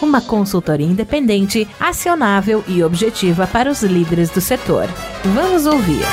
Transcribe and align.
Uma 0.00 0.20
consultoria 0.20 0.86
independente, 0.86 1.66
acionável 1.80 2.64
e 2.68 2.82
objetiva 2.82 3.46
para 3.46 3.70
os 3.70 3.82
líderes 3.82 4.30
do 4.30 4.40
setor. 4.40 4.86
Vamos 5.34 5.66
ouvir. 5.66 6.04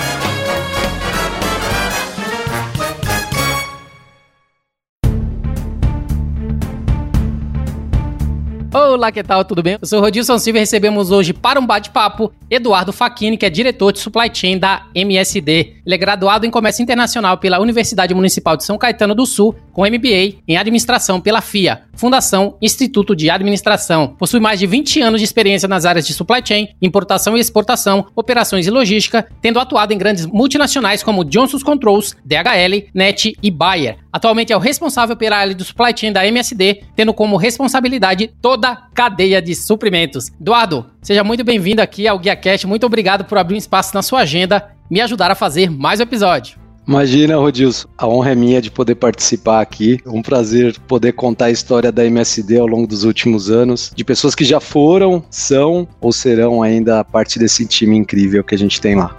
Olá, 8.77 9.09
que 9.09 9.23
tal? 9.23 9.45
Tudo 9.45 9.63
bem? 9.63 9.77
Eu 9.81 9.87
sou 9.87 10.01
Rodilson 10.01 10.37
Silva 10.37 10.57
e 10.57 10.59
recebemos 10.59 11.09
hoje 11.09 11.31
para 11.31 11.57
um 11.57 11.65
bate-papo 11.65 12.33
Eduardo 12.49 12.91
Facchini, 12.91 13.37
que 13.37 13.45
é 13.45 13.49
diretor 13.49 13.93
de 13.93 13.99
Supply 13.99 14.29
Chain 14.33 14.57
da 14.57 14.85
MSD. 14.93 15.75
Ele 15.85 15.95
é 15.95 15.97
graduado 15.97 16.45
em 16.45 16.51
Comércio 16.51 16.83
Internacional 16.83 17.37
pela 17.37 17.57
Universidade 17.61 18.13
Municipal 18.13 18.57
de 18.57 18.65
São 18.65 18.77
Caetano 18.77 19.15
do 19.15 19.25
Sul, 19.25 19.55
com 19.71 19.83
MBA 19.85 20.41
em 20.45 20.57
Administração 20.57 21.21
pela 21.21 21.39
FIA, 21.39 21.83
Fundação 21.93 22.57
Instituto 22.61 23.15
de 23.15 23.29
Administração. 23.29 24.09
Possui 24.19 24.41
mais 24.41 24.59
de 24.59 24.67
20 24.67 25.01
anos 25.01 25.21
de 25.21 25.25
experiência 25.25 25.69
nas 25.69 25.85
áreas 25.85 26.05
de 26.05 26.13
Supply 26.13 26.41
Chain, 26.43 26.67
importação 26.81 27.37
e 27.37 27.39
exportação, 27.39 28.07
operações 28.13 28.67
e 28.67 28.71
logística, 28.71 29.25
tendo 29.41 29.57
atuado 29.57 29.93
em 29.93 29.97
grandes 29.97 30.25
multinacionais 30.25 31.01
como 31.01 31.23
Johnson's 31.23 31.63
Controls, 31.63 32.13
DHL, 32.25 32.89
NET 32.93 33.37
e 33.41 33.49
Bayer. 33.49 33.99
Atualmente 34.11 34.53
é 34.53 34.57
o 34.57 34.59
responsável 34.59 35.15
pela 35.15 35.37
área 35.37 35.53
do 35.53 35.63
Supply 35.63 35.93
Chain 35.95 36.13
da 36.13 36.25
MSD, 36.25 36.83
tendo 36.95 37.13
como 37.13 37.35
responsabilidade 37.35 38.31
toda 38.41 38.64
toda 38.65 38.75
cadeia 38.93 39.41
de 39.41 39.53
suprimentos. 39.53 40.31
Eduardo, 40.41 40.87
seja 41.01 41.23
muito 41.23 41.43
bem-vindo 41.43 41.81
aqui 41.81 42.07
ao 42.07 42.17
GuiaCast. 42.17 42.65
Muito 42.65 42.85
obrigado 42.85 43.25
por 43.25 43.37
abrir 43.37 43.55
um 43.55 43.59
espaço 43.59 43.93
na 43.93 44.01
sua 44.01 44.21
agenda, 44.21 44.71
me 44.89 44.99
ajudar 45.01 45.29
a 45.29 45.35
fazer 45.35 45.69
mais 45.69 45.99
um 45.99 46.03
episódio. 46.03 46.57
Imagina, 46.87 47.37
Rodilson, 47.37 47.87
a 47.97 48.07
honra 48.07 48.31
é 48.31 48.35
minha 48.35 48.61
de 48.61 48.71
poder 48.71 48.95
participar 48.95 49.61
aqui. 49.61 49.99
Um 50.05 50.21
prazer 50.21 50.79
poder 50.87 51.13
contar 51.13 51.45
a 51.45 51.51
história 51.51 51.91
da 51.91 52.05
MSD 52.05 52.59
ao 52.59 52.67
longo 52.67 52.87
dos 52.87 53.03
últimos 53.03 53.49
anos, 53.49 53.91
de 53.95 54.03
pessoas 54.03 54.35
que 54.35 54.43
já 54.43 54.59
foram, 54.59 55.23
são 55.29 55.87
ou 55.99 56.11
serão 56.11 56.61
ainda 56.61 57.03
parte 57.03 57.39
desse 57.39 57.65
time 57.65 57.97
incrível 57.97 58.43
que 58.43 58.55
a 58.55 58.57
gente 58.57 58.79
tem 58.79 58.95
lá. 58.95 59.15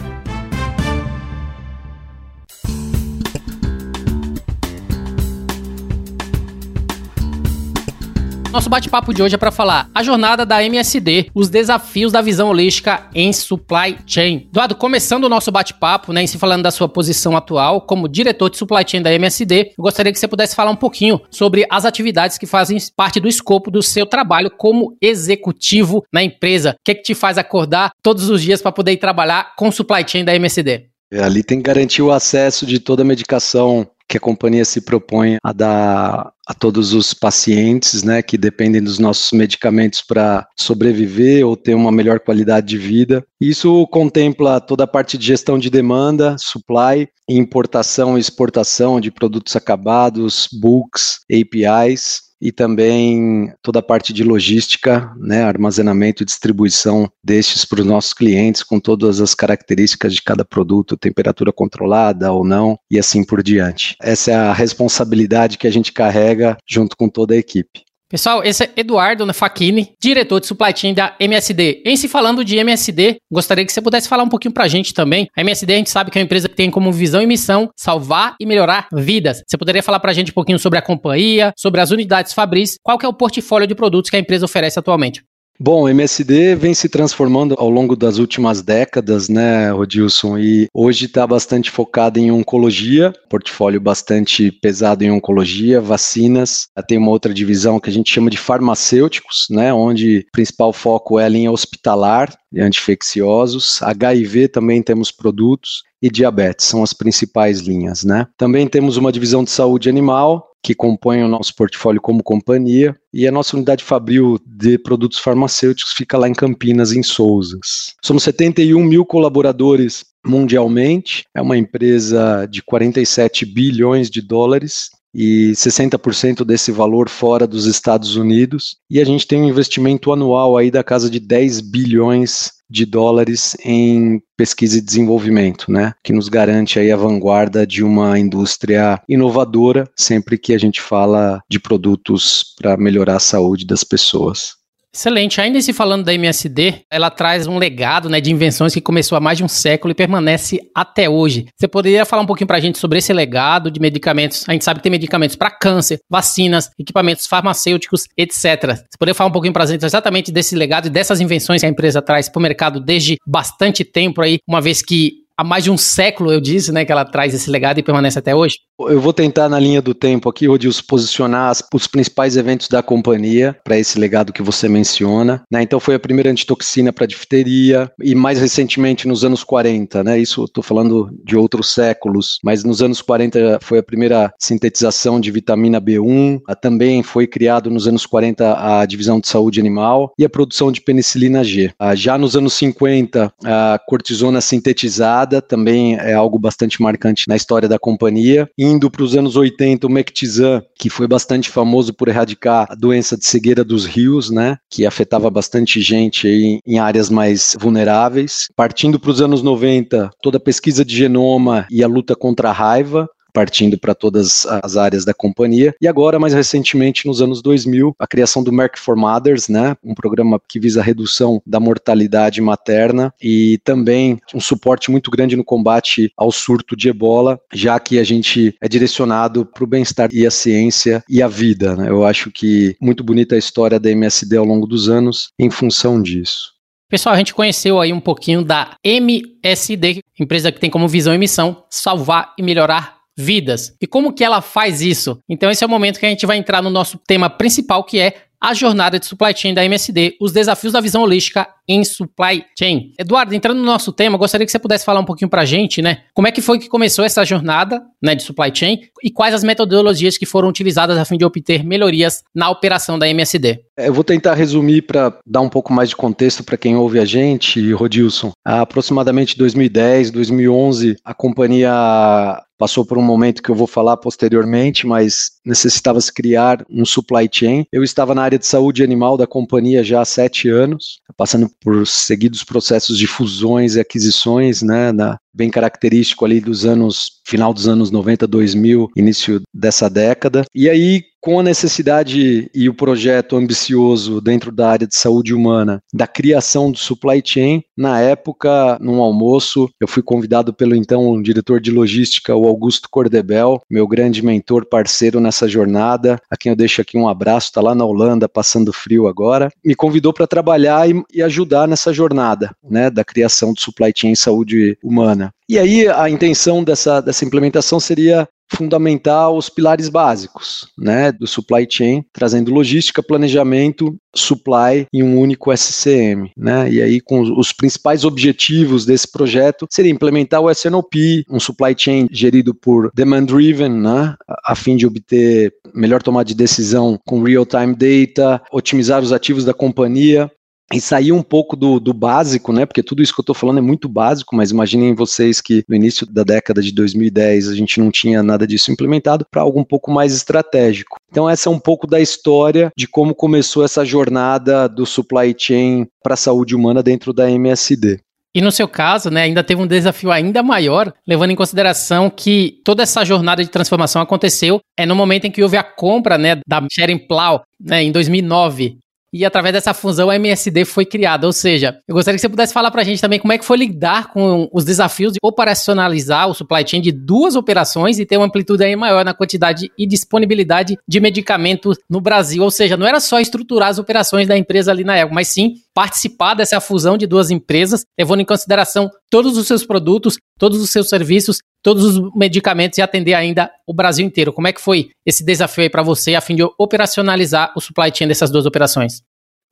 Nosso 8.56 8.70
bate-papo 8.70 9.12
de 9.12 9.22
hoje 9.22 9.34
é 9.34 9.38
para 9.38 9.50
falar 9.50 9.90
a 9.94 10.02
jornada 10.02 10.46
da 10.46 10.64
MSD, 10.64 11.30
os 11.34 11.50
desafios 11.50 12.10
da 12.10 12.22
visão 12.22 12.48
holística 12.48 13.06
em 13.14 13.30
supply 13.30 13.98
chain. 14.06 14.48
Eduardo, 14.48 14.74
começando 14.74 15.24
o 15.24 15.28
nosso 15.28 15.52
bate-papo, 15.52 16.10
né, 16.10 16.22
em 16.22 16.26
se 16.26 16.38
falando 16.38 16.62
da 16.62 16.70
sua 16.70 16.88
posição 16.88 17.36
atual 17.36 17.82
como 17.82 18.08
diretor 18.08 18.48
de 18.48 18.56
supply 18.56 18.82
chain 18.88 19.02
da 19.02 19.12
MSD, 19.12 19.72
eu 19.76 19.82
gostaria 19.82 20.10
que 20.10 20.18
você 20.18 20.26
pudesse 20.26 20.56
falar 20.56 20.70
um 20.70 20.76
pouquinho 20.76 21.20
sobre 21.30 21.66
as 21.68 21.84
atividades 21.84 22.38
que 22.38 22.46
fazem 22.46 22.78
parte 22.96 23.20
do 23.20 23.28
escopo 23.28 23.70
do 23.70 23.82
seu 23.82 24.06
trabalho 24.06 24.50
como 24.50 24.96
executivo 25.02 26.02
na 26.10 26.22
empresa. 26.22 26.76
O 26.80 26.82
que 26.82 26.92
é 26.92 26.94
que 26.94 27.02
te 27.02 27.14
faz 27.14 27.36
acordar 27.36 27.91
todos 28.02 28.30
os 28.30 28.41
dias 28.41 28.62
para 28.62 28.72
poder 28.72 28.92
ir 28.92 28.96
trabalhar 28.96 29.54
com 29.54 29.70
supply 29.70 30.02
chain 30.08 30.24
da 30.24 30.34
MSD? 30.34 30.86
É, 31.12 31.22
ali 31.22 31.42
tem 31.42 31.58
que 31.58 31.64
garantir 31.64 32.00
o 32.00 32.10
acesso 32.10 32.64
de 32.64 32.80
toda 32.80 33.02
a 33.02 33.04
medicação 33.04 33.86
que 34.08 34.16
a 34.16 34.20
companhia 34.20 34.64
se 34.64 34.80
propõe 34.80 35.36
a 35.42 35.52
dar 35.52 36.32
a 36.47 36.55
todos 36.55 36.92
os 36.92 37.12
pacientes, 37.12 38.02
né, 38.02 38.22
que 38.22 38.38
dependem 38.38 38.82
dos 38.82 38.98
nossos 38.98 39.32
medicamentos 39.32 40.00
para 40.00 40.47
sobreviver 40.56 41.44
ou 41.44 41.56
ter 41.56 41.75
uma 41.75 41.91
melhor 41.91 42.20
qualidade 42.20 42.69
de 42.69 42.78
vida. 42.78 43.25
Isso 43.41 43.87
contempla 43.88 44.60
toda 44.60 44.84
a 44.84 44.87
parte 44.87 45.19
de 45.19 45.26
gestão 45.26 45.59
de 45.59 45.69
demanda, 45.69 46.37
supply, 46.38 47.09
importação 47.28 48.16
e 48.16 48.20
exportação 48.20 49.00
de 49.00 49.10
produtos 49.10 49.56
acabados, 49.56 50.48
books, 50.53 51.20
APIs, 51.31 52.25
e 52.41 52.52
também 52.52 53.52
toda 53.62 53.78
a 53.78 53.82
parte 53.82 54.12
de 54.12 54.22
logística, 54.22 55.12
né, 55.19 55.42
armazenamento 55.42 56.22
e 56.22 56.26
distribuição 56.26 57.10
destes 57.22 57.64
para 57.64 57.80
os 57.80 57.86
nossos 57.86 58.12
clientes, 58.12 58.62
com 58.62 58.78
todas 58.78 59.20
as 59.20 59.34
características 59.34 60.14
de 60.14 60.22
cada 60.22 60.44
produto, 60.44 60.96
temperatura 60.96 61.52
controlada 61.52 62.30
ou 62.32 62.44
não, 62.44 62.78
e 62.91 62.98
assim 62.98 63.25
por 63.25 63.42
diante. 63.42 63.96
Essa 64.02 64.30
é 64.32 64.34
a 64.34 64.52
responsabilidade 64.52 65.58
que 65.58 65.66
a 65.66 65.70
gente 65.70 65.92
carrega 65.92 66.56
junto 66.69 66.96
com 66.96 67.08
toda 67.08 67.34
a 67.34 67.38
equipe. 67.38 67.85
Pessoal, 68.09 68.44
esse 68.44 68.62
é 68.62 68.71
Eduardo 68.77 69.27
Facchini, 69.34 69.93
diretor 70.00 70.39
de 70.39 70.47
supply 70.47 70.72
chain 70.77 70.94
da 70.94 71.17
MSD. 71.19 71.83
Em 71.84 71.97
se 71.97 72.06
falando 72.06 72.44
de 72.44 72.56
MSD, 72.56 73.17
gostaria 73.28 73.67
que 73.67 73.72
você 73.72 73.83
pudesse 73.83 74.09
falar 74.09 74.22
um 74.22 74.28
pouquinho 74.28 74.55
pra 74.55 74.69
gente 74.69 74.94
também. 74.94 75.27
A 75.37 75.41
MSD 75.41 75.72
a 75.72 75.77
gente 75.77 75.91
sabe 75.91 76.12
que 76.12 76.17
é 76.17 76.21
uma 76.21 76.25
empresa 76.25 76.49
que 76.49 76.55
tem 76.55 76.71
como 76.71 76.93
visão 76.93 77.21
e 77.21 77.27
missão 77.27 77.69
salvar 77.77 78.37
e 78.39 78.47
melhorar 78.47 78.87
vidas. 78.93 79.43
Você 79.44 79.59
poderia 79.59 79.83
falar 79.83 79.99
pra 79.99 80.12
gente 80.12 80.31
um 80.31 80.34
pouquinho 80.34 80.59
sobre 80.59 80.78
a 80.78 80.83
companhia, 80.83 81.53
sobre 81.59 81.81
as 81.81 81.91
unidades 81.91 82.33
Fabris, 82.33 82.77
qual 82.81 82.97
que 82.97 83.05
é 83.05 83.09
o 83.09 83.12
portfólio 83.12 83.67
de 83.67 83.75
produtos 83.75 84.09
que 84.09 84.17
a 84.17 84.21
empresa 84.21 84.44
oferece 84.44 84.78
atualmente? 84.78 85.25
Bom, 85.59 85.84
o 85.84 85.89
MSD 85.89 86.55
vem 86.55 86.75
se 86.75 86.87
transformando 86.87 87.55
ao 87.59 87.71
longo 87.71 87.97
das 87.97 88.19
últimas 88.19 88.61
décadas, 88.61 89.28
né, 89.28 89.71
Rodilson? 89.71 90.37
E 90.37 90.67
hoje 90.72 91.06
está 91.06 91.27
bastante 91.27 91.71
focado 91.71 92.19
em 92.19 92.31
oncologia, 92.31 93.12
portfólio 93.31 93.81
bastante 93.81 94.53
pesado 94.53 95.03
em 95.03 95.11
oncologia, 95.11 95.81
vacinas. 95.81 96.69
Tem 96.87 96.99
uma 96.99 97.11
outra 97.11 97.33
divisão 97.33 97.81
que 97.81 97.89
a 97.89 97.93
gente 97.93 98.12
chama 98.12 98.28
de 98.28 98.37
farmacêuticos, 98.37 99.47
né, 99.49 99.72
onde 99.72 100.19
o 100.19 100.33
principal 100.33 100.75
foco 100.75 101.19
é 101.19 101.25
a 101.25 101.28
linha 101.28 101.50
hospitalar, 101.50 102.37
antifecciosos. 102.55 103.83
HIV 103.83 104.49
também 104.49 104.83
temos 104.83 105.11
produtos 105.11 105.83
e 106.03 106.11
diabetes 106.11 106.67
são 106.67 106.83
as 106.83 106.93
principais 106.93 107.61
linhas, 107.61 108.05
né? 108.05 108.27
Também 108.37 108.69
temos 108.69 108.97
uma 108.97 109.11
divisão 109.11 109.43
de 109.43 109.50
saúde 109.50 109.88
animal, 109.88 110.47
que 110.66 110.75
compõem 110.75 111.22
o 111.22 111.28
nosso 111.28 111.54
portfólio 111.54 112.00
como 112.00 112.25
companhia, 112.25 112.93
e 113.15 113.25
a 113.25 113.31
nossa 113.31 113.54
unidade 113.54 113.84
fabril 113.84 114.37
de 114.44 114.77
produtos 114.77 115.16
farmacêuticos 115.21 115.93
fica 115.93 116.19
lá 116.19 116.28
em 116.28 116.34
Campinas, 116.34 116.91
em 116.91 117.04
Souzas. 117.04 117.94
Somos 118.04 118.25
71 118.25 118.82
mil 118.82 119.06
colaboradores 119.06 120.05
mundialmente, 120.26 121.22
é 121.32 121.41
uma 121.41 121.56
empresa 121.56 122.49
de 122.50 122.62
47 122.62 123.47
bilhões 123.47 124.10
de 124.10 124.21
dólares 124.21 124.91
e 125.15 125.53
60% 125.53 126.44
desse 126.44 126.72
valor 126.72 127.09
fora 127.09 127.47
dos 127.47 127.66
Estados 127.66 128.16
Unidos. 128.16 128.76
E 128.91 129.00
a 129.00 129.05
gente 129.05 129.25
tem 129.25 129.41
um 129.41 129.49
investimento 129.49 130.12
anual 130.12 130.56
aí 130.56 130.69
da 130.69 130.82
casa 130.82 131.09
de 131.09 131.21
10 131.21 131.60
bilhões 131.60 132.50
de 132.69 132.84
dólares 132.84 133.56
em 133.65 134.21
pesquisa 134.37 134.78
e 134.78 134.82
desenvolvimento, 134.82 135.71
né? 135.71 135.93
Que 136.03 136.12
nos 136.12 136.28
garante 136.28 136.78
aí 136.78 136.91
a 136.91 136.97
vanguarda 136.97 137.66
de 137.66 137.82
uma 137.82 138.19
indústria 138.19 139.00
inovadora 139.09 139.88
sempre 139.97 140.38
que 140.38 140.54
a 140.54 140.59
gente 140.59 140.81
fala 140.81 141.41
de 141.49 141.60
produtos 141.60 142.55
para 142.60 142.76
melhorar 142.76 143.16
a 143.16 143.21
saúde 143.21 143.66
das 143.66 143.84
pessoas. 143.84 144.55
Excelente. 144.96 145.38
Ainda 145.42 145.60
se 145.60 145.74
falando 145.74 146.04
da 146.04 146.14
MSD, 146.14 146.86
ela 146.90 147.10
traz 147.10 147.46
um 147.46 147.58
legado 147.58 148.08
né, 148.08 148.18
de 148.18 148.32
invenções 148.32 148.72
que 148.72 148.80
começou 148.80 149.14
há 149.14 149.20
mais 149.20 149.36
de 149.36 149.44
um 149.44 149.48
século 149.48 149.92
e 149.92 149.94
permanece 149.94 150.58
até 150.74 151.06
hoje. 151.06 151.48
Você 151.54 151.68
poderia 151.68 152.06
falar 152.06 152.22
um 152.22 152.26
pouquinho 152.26 152.46
para 152.46 152.56
a 152.56 152.60
gente 152.60 152.78
sobre 152.78 152.96
esse 152.98 153.12
legado 153.12 153.70
de 153.70 153.78
medicamentos? 153.78 154.48
A 154.48 154.52
gente 154.52 154.64
sabe 154.64 154.80
que 154.80 154.84
tem 154.84 154.90
medicamentos 154.90 155.36
para 155.36 155.50
câncer, 155.50 156.00
vacinas, 156.08 156.70
equipamentos 156.78 157.26
farmacêuticos, 157.26 158.06
etc. 158.16 158.74
Você 158.74 158.96
poderia 158.98 159.14
falar 159.14 159.28
um 159.28 159.32
pouquinho 159.34 159.52
para 159.52 159.64
a 159.64 159.66
gente 159.66 159.84
exatamente 159.84 160.32
desse 160.32 160.56
legado 160.56 160.86
e 160.86 160.90
dessas 160.90 161.20
invenções 161.20 161.60
que 161.60 161.66
a 161.66 161.70
empresa 161.70 162.00
traz 162.00 162.30
para 162.30 162.40
o 162.40 162.42
mercado 162.42 162.80
desde 162.80 163.18
bastante 163.26 163.84
tempo 163.84 164.22
aí, 164.22 164.38
uma 164.48 164.62
vez 164.62 164.80
que 164.80 165.25
há 165.36 165.44
mais 165.44 165.64
de 165.64 165.70
um 165.70 165.76
século, 165.76 166.32
eu 166.32 166.40
disse, 166.40 166.72
né, 166.72 166.84
que 166.84 166.93
ela 166.93 167.05
traz 167.05 167.34
esse 167.34 167.50
legado 167.50 167.78
e 167.78 167.82
permanece 167.82 168.19
até 168.19 168.34
hoje? 168.34 168.56
Eu 168.78 169.00
vou 169.00 169.12
tentar, 169.12 169.49
na 169.49 169.58
linha 169.58 169.81
do 169.81 169.94
tempo 169.94 170.28
aqui, 170.28 170.46
Rodilson, 170.46 170.82
posicionar 170.87 171.50
as, 171.50 171.62
os 171.72 171.87
principais 171.87 172.37
eventos 172.37 172.69
da 172.69 172.82
companhia 172.82 173.56
para 173.64 173.78
esse 173.78 173.99
legado 173.99 174.32
que 174.32 174.43
você 174.43 174.69
menciona. 174.69 175.43
Né? 175.50 175.62
Então, 175.62 175.81
foi 175.81 175.94
a 175.94 175.99
primeira 175.99 176.31
antitoxina 176.31 176.93
para 176.93 177.06
difteria 177.06 177.90
e, 178.02 178.14
mais 178.14 178.38
recentemente, 178.38 179.08
nos 179.08 179.25
anos 179.25 179.43
40, 179.43 180.05
né? 180.05 180.19
isso 180.19 180.44
estou 180.44 180.62
falando 180.62 181.11
de 181.25 181.37
outros 181.37 181.72
séculos, 181.72 182.38
mas 182.44 182.64
nos 182.64 182.82
anos 182.82 183.00
40 183.00 183.58
foi 183.62 183.78
a 183.78 183.82
primeira 183.82 184.31
sintetização 184.38 185.19
de 185.19 185.31
vitamina 185.31 185.81
B1. 185.81 186.40
Também 186.61 187.02
foi 187.02 187.26
criado 187.26 187.70
nos 187.70 187.88
anos 187.88 188.05
40 188.05 188.81
a 188.81 188.84
divisão 188.84 189.20
de 189.20 189.28
saúde 189.28 189.58
animal 189.58 190.12
e 190.19 190.25
a 190.25 190.28
produção 190.28 190.70
de 190.70 190.82
penicilina 190.82 191.43
G. 191.43 191.72
Ah, 191.78 191.94
já 191.94 192.19
nos 192.19 192.37
anos 192.37 192.52
50, 192.55 193.32
a 193.44 193.81
cortisona 193.87 194.40
sintetizada 194.43 195.25
também 195.40 195.96
é 195.96 196.14
algo 196.14 196.38
bastante 196.38 196.81
marcante 196.81 197.25
na 197.28 197.37
história 197.37 197.69
da 197.69 197.78
companhia. 197.78 198.49
Indo 198.58 198.90
para 198.90 199.02
os 199.02 199.17
anos 199.17 199.37
80, 199.37 199.87
o 199.87 199.90
Mectizan, 199.90 200.62
que 200.78 200.88
foi 200.88 201.06
bastante 201.06 201.50
famoso 201.50 201.93
por 201.94 202.08
erradicar 202.08 202.67
a 202.70 202.75
doença 202.75 203.17
de 203.17 203.26
cegueira 203.26 203.64
dos 203.64 203.84
rios, 203.84 204.31
né, 204.31 204.56
que 204.70 204.87
afetava 204.87 205.31
bastante 205.31 205.81
gente 205.81 206.26
aí 206.26 206.61
em 206.67 206.78
áreas 206.78 207.11
mais 207.11 207.56
vulneráveis. 207.61 208.49
Partindo 208.56 208.99
para 208.99 209.11
os 209.11 209.20
anos 209.20 209.43
90, 209.43 210.11
toda 210.23 210.38
a 210.38 210.40
pesquisa 210.40 210.84
de 210.84 210.96
genoma 210.96 211.67
e 211.70 211.82
a 211.82 211.88
luta 211.88 212.14
contra 212.14 212.50
a 212.50 212.52
raiva, 212.52 213.08
partindo 213.37 213.79
para 213.79 213.94
todas 213.94 214.47
as 214.47 214.79
áreas 214.79 215.05
da 215.05 215.12
companhia. 215.12 215.75
E 215.79 215.87
agora, 215.87 216.19
mais 216.19 216.33
recentemente, 216.33 217.06
nos 217.06 217.21
anos 217.21 217.43
2000, 217.43 217.94
a 217.99 218.06
criação 218.06 218.43
do 218.43 218.50
Merck 218.50 218.79
for 218.79 218.97
Mothers, 218.97 219.47
né, 219.47 219.77
um 219.85 219.94
programa 219.94 220.41
que 220.49 220.59
visa 220.59 220.81
a 220.81 220.83
redução 220.83 221.43
da 221.44 221.61
mortalidade 221.61 222.41
materna 222.41 223.12
e 223.23 223.61
também 223.62 224.19
um 224.35 224.41
suporte 224.41 224.91
muito 224.91 225.11
grande 225.11 225.37
no 225.37 225.44
combate 225.44 226.11
ao 226.17 226.33
surto 226.33 226.75
de 226.75 226.88
ebola, 226.88 227.38
já 227.53 227.79
que 227.79 227.99
a 227.99 228.05
gente 228.05 228.56
é 228.59 228.67
direcionado 228.67 229.44
para 229.44 229.65
o 229.65 229.67
bem-estar 229.67 230.09
e 230.15 230.27
a 230.27 230.31
ciência 230.31 231.05
e 231.06 231.21
a 231.21 231.29
vida. 231.29 231.77
Né? 231.77 231.91
Eu 231.91 232.06
acho 232.06 232.31
que 232.31 232.75
muito 232.81 233.05
bonita 233.05 233.35
a 233.35 233.38
história 233.38 233.79
da 233.79 233.91
MSD 233.91 234.35
ao 234.38 234.47
longo 234.47 234.67
dos 234.67 234.88
anos 234.88 235.29
em 235.38 235.50
função 235.50 236.00
disso. 236.00 236.56
Pessoal, 236.88 237.15
a 237.15 237.19
gente 237.19 237.35
conheceu 237.35 237.81
aí 237.81 237.93
um 237.93 238.00
pouquinho 238.00 238.43
da 238.43 238.77
MSD, 238.83 240.00
empresa 240.19 240.50
que 240.50 240.61
tem 240.61 240.71
como 240.71 240.88
visão 240.88 241.12
e 241.12 241.19
missão 241.19 241.65
salvar 241.69 242.33
e 242.38 242.43
melhorar 242.43 242.95
vidas. 243.16 243.74
E 243.80 243.86
como 243.86 244.12
que 244.12 244.22
ela 244.22 244.42
faz 244.42 244.82
isso? 244.82 245.18
Então 245.28 245.50
esse 245.50 245.64
é 245.64 245.66
o 245.66 245.70
momento 245.70 245.98
que 245.98 246.06
a 246.06 246.08
gente 246.08 246.26
vai 246.26 246.36
entrar 246.36 246.62
no 246.62 246.70
nosso 246.70 246.98
tema 246.98 247.30
principal, 247.30 247.82
que 247.82 247.98
é 247.98 248.14
a 248.40 248.52
jornada 248.52 248.98
de 248.98 249.06
supply 249.06 249.34
chain 249.34 249.54
da 249.54 249.64
MSD, 249.64 250.16
os 250.20 250.32
desafios 250.32 250.72
da 250.72 250.80
visão 250.80 251.02
holística 251.02 251.48
em 251.68 251.84
supply 251.84 252.44
chain. 252.58 252.92
Eduardo, 252.98 253.34
entrando 253.34 253.58
no 253.58 253.64
nosso 253.64 253.92
tema, 253.92 254.18
gostaria 254.18 254.46
que 254.46 254.52
você 254.52 254.58
pudesse 254.58 254.84
falar 254.84 255.00
um 255.00 255.04
pouquinho 255.04 255.28
para 255.28 255.42
a 255.42 255.44
gente, 255.44 255.82
né? 255.82 256.02
Como 256.14 256.28
é 256.28 256.32
que 256.32 256.40
foi 256.40 256.58
que 256.58 256.68
começou 256.68 257.04
essa 257.04 257.24
jornada 257.24 257.82
né, 258.02 258.14
de 258.14 258.22
supply 258.22 258.50
chain 258.54 258.80
e 259.02 259.10
quais 259.10 259.34
as 259.34 259.42
metodologias 259.42 260.16
que 260.16 260.26
foram 260.26 260.48
utilizadas 260.48 260.96
a 260.96 261.04
fim 261.04 261.16
de 261.16 261.24
obter 261.24 261.64
melhorias 261.64 262.22
na 262.34 262.50
operação 262.50 262.98
da 262.98 263.08
MSD? 263.08 263.60
Eu 263.76 263.92
vou 263.92 264.04
tentar 264.04 264.34
resumir 264.34 264.82
para 264.82 265.18
dar 265.26 265.40
um 265.40 265.48
pouco 265.48 265.72
mais 265.72 265.88
de 265.88 265.96
contexto 265.96 266.42
para 266.42 266.56
quem 266.56 266.76
ouve 266.76 266.98
a 266.98 267.04
gente, 267.04 267.72
Rodilson. 267.72 268.32
Há 268.44 268.62
aproximadamente 268.62 269.36
2010, 269.36 270.10
2011, 270.10 270.96
a 271.04 271.14
companhia 271.14 272.42
passou 272.58 272.84
por 272.84 272.98
um 272.98 273.02
momento 273.02 273.42
que 273.42 273.50
eu 273.50 273.54
vou 273.54 273.66
falar 273.66 273.96
posteriormente, 273.96 274.86
mas 274.86 275.32
necessitava 275.44 276.00
se 276.00 276.12
criar 276.12 276.64
um 276.70 276.84
supply 276.84 277.28
chain. 277.30 277.66
Eu 277.70 277.84
estava 277.84 278.14
na 278.14 278.22
área 278.22 278.38
de 278.38 278.46
saúde 278.46 278.82
animal 278.82 279.16
da 279.16 279.26
companhia 279.26 279.84
já 279.84 280.00
há 280.00 280.04
sete 280.04 280.48
anos, 280.48 281.00
passando 281.16 281.50
por 281.61 281.87
seguidos 281.87 282.44
processos 282.44 282.99
de 282.99 283.06
fusões 283.06 283.75
e 283.75 283.81
aquisições, 283.81 284.62
né, 284.62 284.93
na, 284.93 285.19
bem 285.37 285.50
característico 285.50 286.25
ali 286.25 286.41
dos 286.41 286.65
anos, 286.65 287.21
final 287.27 287.53
dos 287.53 287.69
anos 287.69 287.91
90, 287.91 288.27
2000, 288.27 288.91
início 288.97 289.43
dessa 289.53 289.91
década. 289.91 290.44
E 290.55 290.69
aí, 290.71 291.03
com 291.27 291.41
a 291.41 291.43
necessidade 291.43 292.49
e 292.55 292.69
o 292.69 292.75
projeto 292.75 293.37
ambicioso 293.37 294.21
dentro 294.21 294.53
da 294.53 294.71
área 294.71 294.87
de 294.87 294.97
saúde 294.97 295.35
humana 295.35 295.83
da 295.93 296.06
criação 296.06 296.71
do 296.71 296.79
supply 296.79 297.21
chain, 297.25 297.65
na 297.77 298.00
época, 298.00 298.79
num 298.81 299.03
almoço, 299.03 299.69
eu 299.81 299.88
fui 299.88 300.05
convidado 300.05 300.55
pelo 300.55 300.77
então 300.77 301.21
diretor 301.21 301.61
de 301.61 301.73
logística, 301.73 302.37
o 302.37 302.47
Augusto 302.47 302.88
Cordebel, 302.88 303.61
meu 303.69 303.88
grande 303.88 304.25
mentor, 304.25 304.67
parceiro 304.67 305.19
nessa 305.19 305.49
jornada, 305.49 306.21
a 306.31 306.37
quem 306.37 306.50
eu 306.50 306.56
deixo 306.56 306.81
aqui 306.81 306.97
um 306.97 307.09
abraço, 307.09 307.49
está 307.49 307.61
lá 307.61 307.75
na 307.75 307.85
Holanda, 307.85 308.29
passando 308.29 308.73
frio 308.73 309.09
agora, 309.09 309.50
me 309.65 309.75
convidou 309.75 310.12
para 310.12 310.29
trabalhar 310.29 310.88
e, 310.88 311.03
e 311.12 311.25
ajudar 311.25 311.67
nessa 311.67 311.93
jornada, 311.93 312.55
né, 312.62 312.88
da 312.88 313.05
criação 313.05 313.53
do 313.53 313.61
supply 313.61 313.93
chain 313.93 314.12
em 314.12 314.15
saúde 314.15 314.79
humana. 314.81 315.25
E 315.49 315.58
aí 315.58 315.88
a 315.88 316.08
intenção 316.08 316.62
dessa, 316.62 317.00
dessa 317.00 317.25
implementação 317.25 317.78
seria 317.78 318.28
fundamentar 318.52 319.31
os 319.31 319.49
pilares 319.49 319.88
básicos 319.88 320.69
né, 320.78 321.11
do 321.12 321.26
supply 321.26 321.67
chain, 321.69 322.05
trazendo 322.12 322.52
logística, 322.52 323.02
planejamento, 323.02 323.96
supply 324.14 324.87
em 324.93 325.02
um 325.02 325.19
único 325.19 325.52
SCM. 325.52 326.31
Né? 326.37 326.70
E 326.70 326.82
aí, 326.82 327.00
com 327.00 327.20
os 327.20 327.52
principais 327.52 328.05
objetivos 328.05 328.87
desse 328.87 329.11
projeto, 329.11 329.67
seria 329.70 329.93
implementar 329.93 330.40
o 330.40 330.50
SNOP, 330.50 331.25
um 331.28 331.40
supply 331.40 331.75
chain 331.76 332.06
gerido 332.11 332.55
por 332.55 332.90
demand 332.94 333.25
driven, 333.25 333.69
né, 333.69 334.14
a 334.44 334.55
fim 334.55 334.76
de 334.76 334.87
obter 334.87 335.52
melhor 335.75 336.02
tomada 336.02 336.25
de 336.25 336.34
decisão 336.34 336.99
com 337.05 337.23
real-time 337.23 337.75
data, 337.75 338.43
otimizar 338.52 339.02
os 339.02 339.12
ativos 339.12 339.44
da 339.44 339.52
companhia, 339.52 340.31
e 340.72 340.80
sair 340.80 341.12
um 341.12 341.22
pouco 341.22 341.54
do, 341.54 341.78
do 341.78 341.94
básico, 341.94 342.52
né? 342.52 342.66
Porque 342.66 342.82
tudo 342.82 343.02
isso 343.02 343.14
que 343.14 343.20
eu 343.20 343.22
estou 343.22 343.34
falando 343.34 343.58
é 343.58 343.62
muito 343.62 343.88
básico, 343.88 344.34
mas 344.34 344.50
imaginem 344.50 344.94
vocês 344.94 345.40
que 345.40 345.64
no 345.68 345.76
início 345.76 346.06
da 346.06 346.24
década 346.24 346.60
de 346.60 346.72
2010 346.72 347.48
a 347.48 347.54
gente 347.54 347.78
não 347.78 347.90
tinha 347.90 348.22
nada 348.22 348.46
disso 348.46 348.72
implementado 348.72 349.24
para 349.30 349.42
algo 349.42 349.60
um 349.60 349.64
pouco 349.64 349.90
mais 349.90 350.12
estratégico. 350.14 350.96
Então, 351.10 351.30
essa 351.30 351.48
é 351.48 351.52
um 351.52 351.58
pouco 351.58 351.86
da 351.86 352.00
história 352.00 352.70
de 352.76 352.88
como 352.88 353.14
começou 353.14 353.64
essa 353.64 353.84
jornada 353.84 354.68
do 354.68 354.84
supply 354.84 355.34
chain 355.38 355.86
para 356.02 356.14
a 356.14 356.16
saúde 356.16 356.54
humana 356.54 356.82
dentro 356.82 357.12
da 357.12 357.30
MSD. 357.30 358.00
E 358.34 358.42
no 358.42 358.52
seu 358.52 358.68
caso, 358.68 359.08
né, 359.08 359.22
ainda 359.22 359.42
teve 359.42 359.62
um 359.62 359.66
desafio 359.66 360.10
ainda 360.10 360.42
maior, 360.42 360.92
levando 361.08 361.30
em 361.30 361.34
consideração 361.36 362.10
que 362.10 362.60
toda 362.66 362.82
essa 362.82 363.02
jornada 363.02 363.42
de 363.42 363.48
transformação 363.48 364.02
aconteceu 364.02 364.60
é 364.78 364.84
no 364.84 364.94
momento 364.94 365.26
em 365.26 365.30
que 365.30 365.42
houve 365.42 365.56
a 365.56 365.62
compra, 365.62 366.18
né, 366.18 366.38
da 366.46 366.62
Sharing 366.70 366.98
Plow, 366.98 367.42
né, 367.58 367.82
em 367.82 367.90
2009 367.90 368.76
e 369.16 369.24
através 369.24 369.52
dessa 369.52 369.74
fusão 369.74 370.10
a 370.10 370.16
MSD 370.16 370.64
foi 370.64 370.84
criada. 370.84 371.26
Ou 371.26 371.32
seja, 371.32 371.78
eu 371.86 371.94
gostaria 371.94 372.16
que 372.16 372.20
você 372.20 372.28
pudesse 372.28 372.52
falar 372.52 372.70
para 372.70 372.82
a 372.82 372.84
gente 372.84 373.00
também 373.00 373.18
como 373.18 373.32
é 373.32 373.38
que 373.38 373.44
foi 373.44 373.56
lidar 373.56 374.12
com 374.12 374.48
os 374.52 374.64
desafios 374.64 375.12
de 375.12 375.18
operacionalizar 375.22 376.28
o 376.28 376.34
supply 376.34 376.66
chain 376.66 376.80
de 376.80 376.92
duas 376.92 377.36
operações 377.36 377.98
e 377.98 378.06
ter 378.06 378.16
uma 378.16 378.26
amplitude 378.26 378.64
aí 378.64 378.76
maior 378.76 379.04
na 379.04 379.14
quantidade 379.14 379.70
e 379.78 379.86
disponibilidade 379.86 380.78
de 380.86 381.00
medicamentos 381.00 381.78
no 381.88 382.00
Brasil. 382.00 382.42
Ou 382.42 382.50
seja, 382.50 382.76
não 382.76 382.86
era 382.86 383.00
só 383.00 383.20
estruturar 383.20 383.68
as 383.68 383.78
operações 383.78 384.28
da 384.28 384.36
empresa 384.36 384.70
ali 384.70 384.84
na 384.84 384.96
época, 384.96 385.14
mas 385.14 385.28
sim 385.28 385.54
participar 385.74 386.34
dessa 386.34 386.60
fusão 386.60 386.96
de 386.96 387.06
duas 387.06 387.30
empresas, 387.30 387.84
levando 387.98 388.20
em 388.20 388.24
consideração 388.24 388.90
todos 389.10 389.36
os 389.36 389.46
seus 389.46 389.64
produtos, 389.64 390.18
todos 390.38 390.61
os 390.61 390.71
seus 390.71 390.88
serviços, 390.88 391.38
todos 391.62 391.85
os 391.85 392.15
medicamentos 392.15 392.79
e 392.79 392.83
atender 392.83 393.15
ainda 393.15 393.50
o 393.67 393.75
Brasil 393.75 394.06
inteiro. 394.06 394.33
Como 394.33 394.47
é 394.47 394.53
que 394.53 394.61
foi 394.61 394.91
esse 395.05 395.25
desafio 395.25 395.62
aí 395.65 395.71
para 395.71 395.83
você 395.83 396.15
a 396.15 396.21
fim 396.21 396.37
de 396.37 396.43
operacionalizar 396.59 397.53
o 397.56 397.61
supply 397.61 397.91
chain 397.94 398.09
dessas 398.09 398.31
duas 398.31 398.47
operações? 398.47 399.03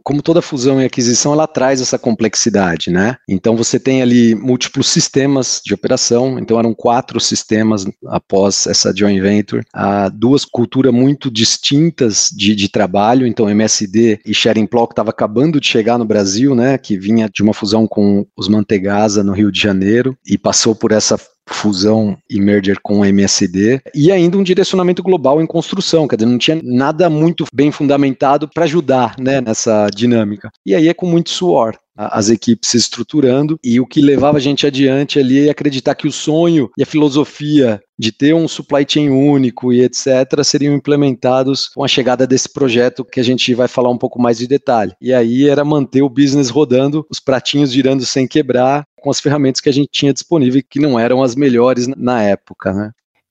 Como 0.04 0.22
toda 0.22 0.42
fusão 0.42 0.80
e 0.80 0.84
aquisição, 0.84 1.32
ela 1.32 1.46
traz 1.46 1.80
essa 1.80 1.98
complexidade, 1.98 2.90
né? 2.90 3.16
Então 3.26 3.56
você 3.56 3.80
tem 3.80 4.02
ali 4.02 4.34
múltiplos 4.34 4.88
sistemas 4.88 5.62
de 5.64 5.72
operação, 5.72 6.38
então 6.38 6.58
eram 6.58 6.74
quatro 6.74 7.18
sistemas 7.18 7.86
após 8.06 8.66
essa 8.66 8.94
joint 8.94 9.18
venture, 9.20 9.64
ah, 9.72 10.10
duas 10.10 10.44
culturas 10.44 10.92
muito 10.92 11.30
distintas 11.30 12.28
de, 12.30 12.54
de 12.54 12.68
trabalho, 12.68 13.26
então 13.26 13.48
MSD 13.48 14.20
e 14.26 14.34
Sharing 14.34 14.66
Plow 14.66 14.84
estava 14.84 15.10
acabando 15.10 15.58
de 15.58 15.66
chegar 15.66 15.98
no 15.98 16.04
Brasil, 16.04 16.54
né? 16.54 16.76
Que 16.76 16.98
vinha 16.98 17.28
de 17.32 17.42
uma 17.42 17.54
fusão 17.54 17.86
com 17.86 18.26
os 18.36 18.46
Mantegasa 18.46 19.24
no 19.24 19.32
Rio 19.32 19.50
de 19.50 19.60
Janeiro 19.60 20.16
e 20.26 20.36
passou 20.36 20.74
por 20.74 20.92
essa 20.92 21.18
fusão 21.48 22.16
e 22.28 22.40
merger 22.40 22.78
com 22.82 23.00
o 23.00 23.04
MSD, 23.04 23.80
e 23.94 24.10
ainda 24.10 24.38
um 24.38 24.42
direcionamento 24.42 25.02
global 25.02 25.42
em 25.42 25.46
construção, 25.46 26.08
quer 26.08 26.16
dizer, 26.16 26.30
não 26.30 26.38
tinha 26.38 26.60
nada 26.62 27.10
muito 27.10 27.44
bem 27.52 27.70
fundamentado 27.70 28.48
para 28.48 28.64
ajudar 28.64 29.14
né, 29.18 29.40
nessa 29.40 29.88
dinâmica. 29.94 30.50
E 30.64 30.74
aí 30.74 30.88
é 30.88 30.94
com 30.94 31.06
muito 31.06 31.30
suor 31.30 31.76
as 31.96 32.28
equipes 32.28 32.70
se 32.70 32.76
estruturando 32.76 33.58
e 33.62 33.80
o 33.80 33.86
que 33.86 34.00
levava 34.00 34.38
a 34.38 34.40
gente 34.40 34.66
adiante 34.66 35.18
ali 35.18 35.46
é 35.46 35.50
acreditar 35.50 35.94
que 35.94 36.08
o 36.08 36.12
sonho 36.12 36.70
e 36.76 36.82
a 36.82 36.86
filosofia 36.86 37.80
de 37.96 38.10
ter 38.10 38.34
um 38.34 38.48
supply 38.48 38.84
chain 38.86 39.10
único 39.10 39.72
e 39.72 39.80
etc 39.80 40.42
seriam 40.42 40.74
implementados 40.74 41.68
com 41.68 41.84
a 41.84 41.88
chegada 41.88 42.26
desse 42.26 42.52
projeto 42.52 43.04
que 43.04 43.20
a 43.20 43.22
gente 43.22 43.54
vai 43.54 43.68
falar 43.68 43.90
um 43.90 43.98
pouco 43.98 44.20
mais 44.20 44.38
de 44.38 44.48
detalhe. 44.48 44.92
E 45.00 45.14
aí 45.14 45.48
era 45.48 45.64
manter 45.64 46.02
o 46.02 46.08
business 46.08 46.50
rodando, 46.50 47.06
os 47.08 47.20
pratinhos 47.20 47.72
girando 47.72 48.04
sem 48.04 48.26
quebrar 48.26 48.84
com 49.04 49.10
as 49.10 49.20
ferramentas 49.20 49.60
que 49.60 49.68
a 49.68 49.72
gente 49.72 49.90
tinha 49.92 50.14
disponível 50.14 50.62
que 50.66 50.80
não 50.80 50.98
eram 50.98 51.22
as 51.22 51.36
melhores 51.36 51.86
na 51.88 52.22
época, 52.22 52.72
né? 52.72 52.90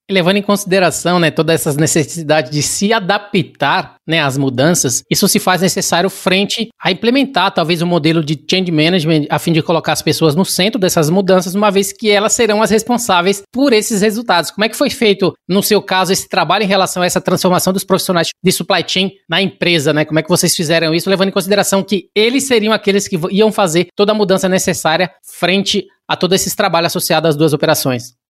Levando 0.09 0.37
em 0.37 0.41
consideração 0.41 1.19
né, 1.19 1.31
todas 1.31 1.55
essas 1.55 1.77
necessidades 1.77 2.51
de 2.51 2.61
se 2.61 2.91
adaptar 2.91 3.95
né, 4.07 4.21
às 4.21 4.37
mudanças, 4.37 5.01
isso 5.09 5.27
se 5.27 5.39
faz 5.39 5.61
necessário 5.61 6.09
frente 6.09 6.69
a 6.81 6.91
implementar 6.91 7.51
talvez 7.51 7.81
um 7.81 7.87
modelo 7.87 8.23
de 8.23 8.39
change 8.49 8.71
management 8.71 9.25
a 9.29 9.39
fim 9.39 9.53
de 9.53 9.61
colocar 9.61 9.93
as 9.93 10.01
pessoas 10.01 10.35
no 10.35 10.43
centro 10.43 10.79
dessas 10.79 11.09
mudanças, 11.09 11.55
uma 11.55 11.71
vez 11.71 11.93
que 11.93 12.11
elas 12.11 12.33
serão 12.33 12.61
as 12.61 12.69
responsáveis 12.69 13.41
por 13.51 13.71
esses 13.71 14.01
resultados. 14.01 14.51
Como 14.51 14.65
é 14.65 14.69
que 14.69 14.75
foi 14.75 14.89
feito, 14.89 15.33
no 15.47 15.63
seu 15.63 15.81
caso, 15.81 16.11
esse 16.11 16.27
trabalho 16.27 16.63
em 16.63 16.67
relação 16.67 17.01
a 17.01 17.05
essa 17.05 17.21
transformação 17.21 17.71
dos 17.71 17.83
profissionais 17.83 18.29
de 18.43 18.51
supply 18.51 18.83
chain 18.85 19.11
na 19.29 19.41
empresa? 19.41 19.93
Né? 19.93 20.03
Como 20.05 20.19
é 20.19 20.23
que 20.23 20.29
vocês 20.29 20.55
fizeram 20.55 20.93
isso, 20.93 21.09
levando 21.09 21.29
em 21.29 21.33
consideração 21.33 21.83
que 21.83 22.09
eles 22.15 22.45
seriam 22.45 22.73
aqueles 22.73 23.07
que 23.07 23.17
iam 23.31 23.51
fazer 23.51 23.87
toda 23.95 24.11
a 24.11 24.15
mudança 24.15 24.49
necessária 24.49 25.09
frente 25.39 25.85
a 26.07 26.17
todos 26.17 26.35
esses 26.41 26.55
trabalhos 26.55 26.87
associados 26.87 27.29
às 27.29 27.35
duas 27.35 27.53
operações? 27.53 28.22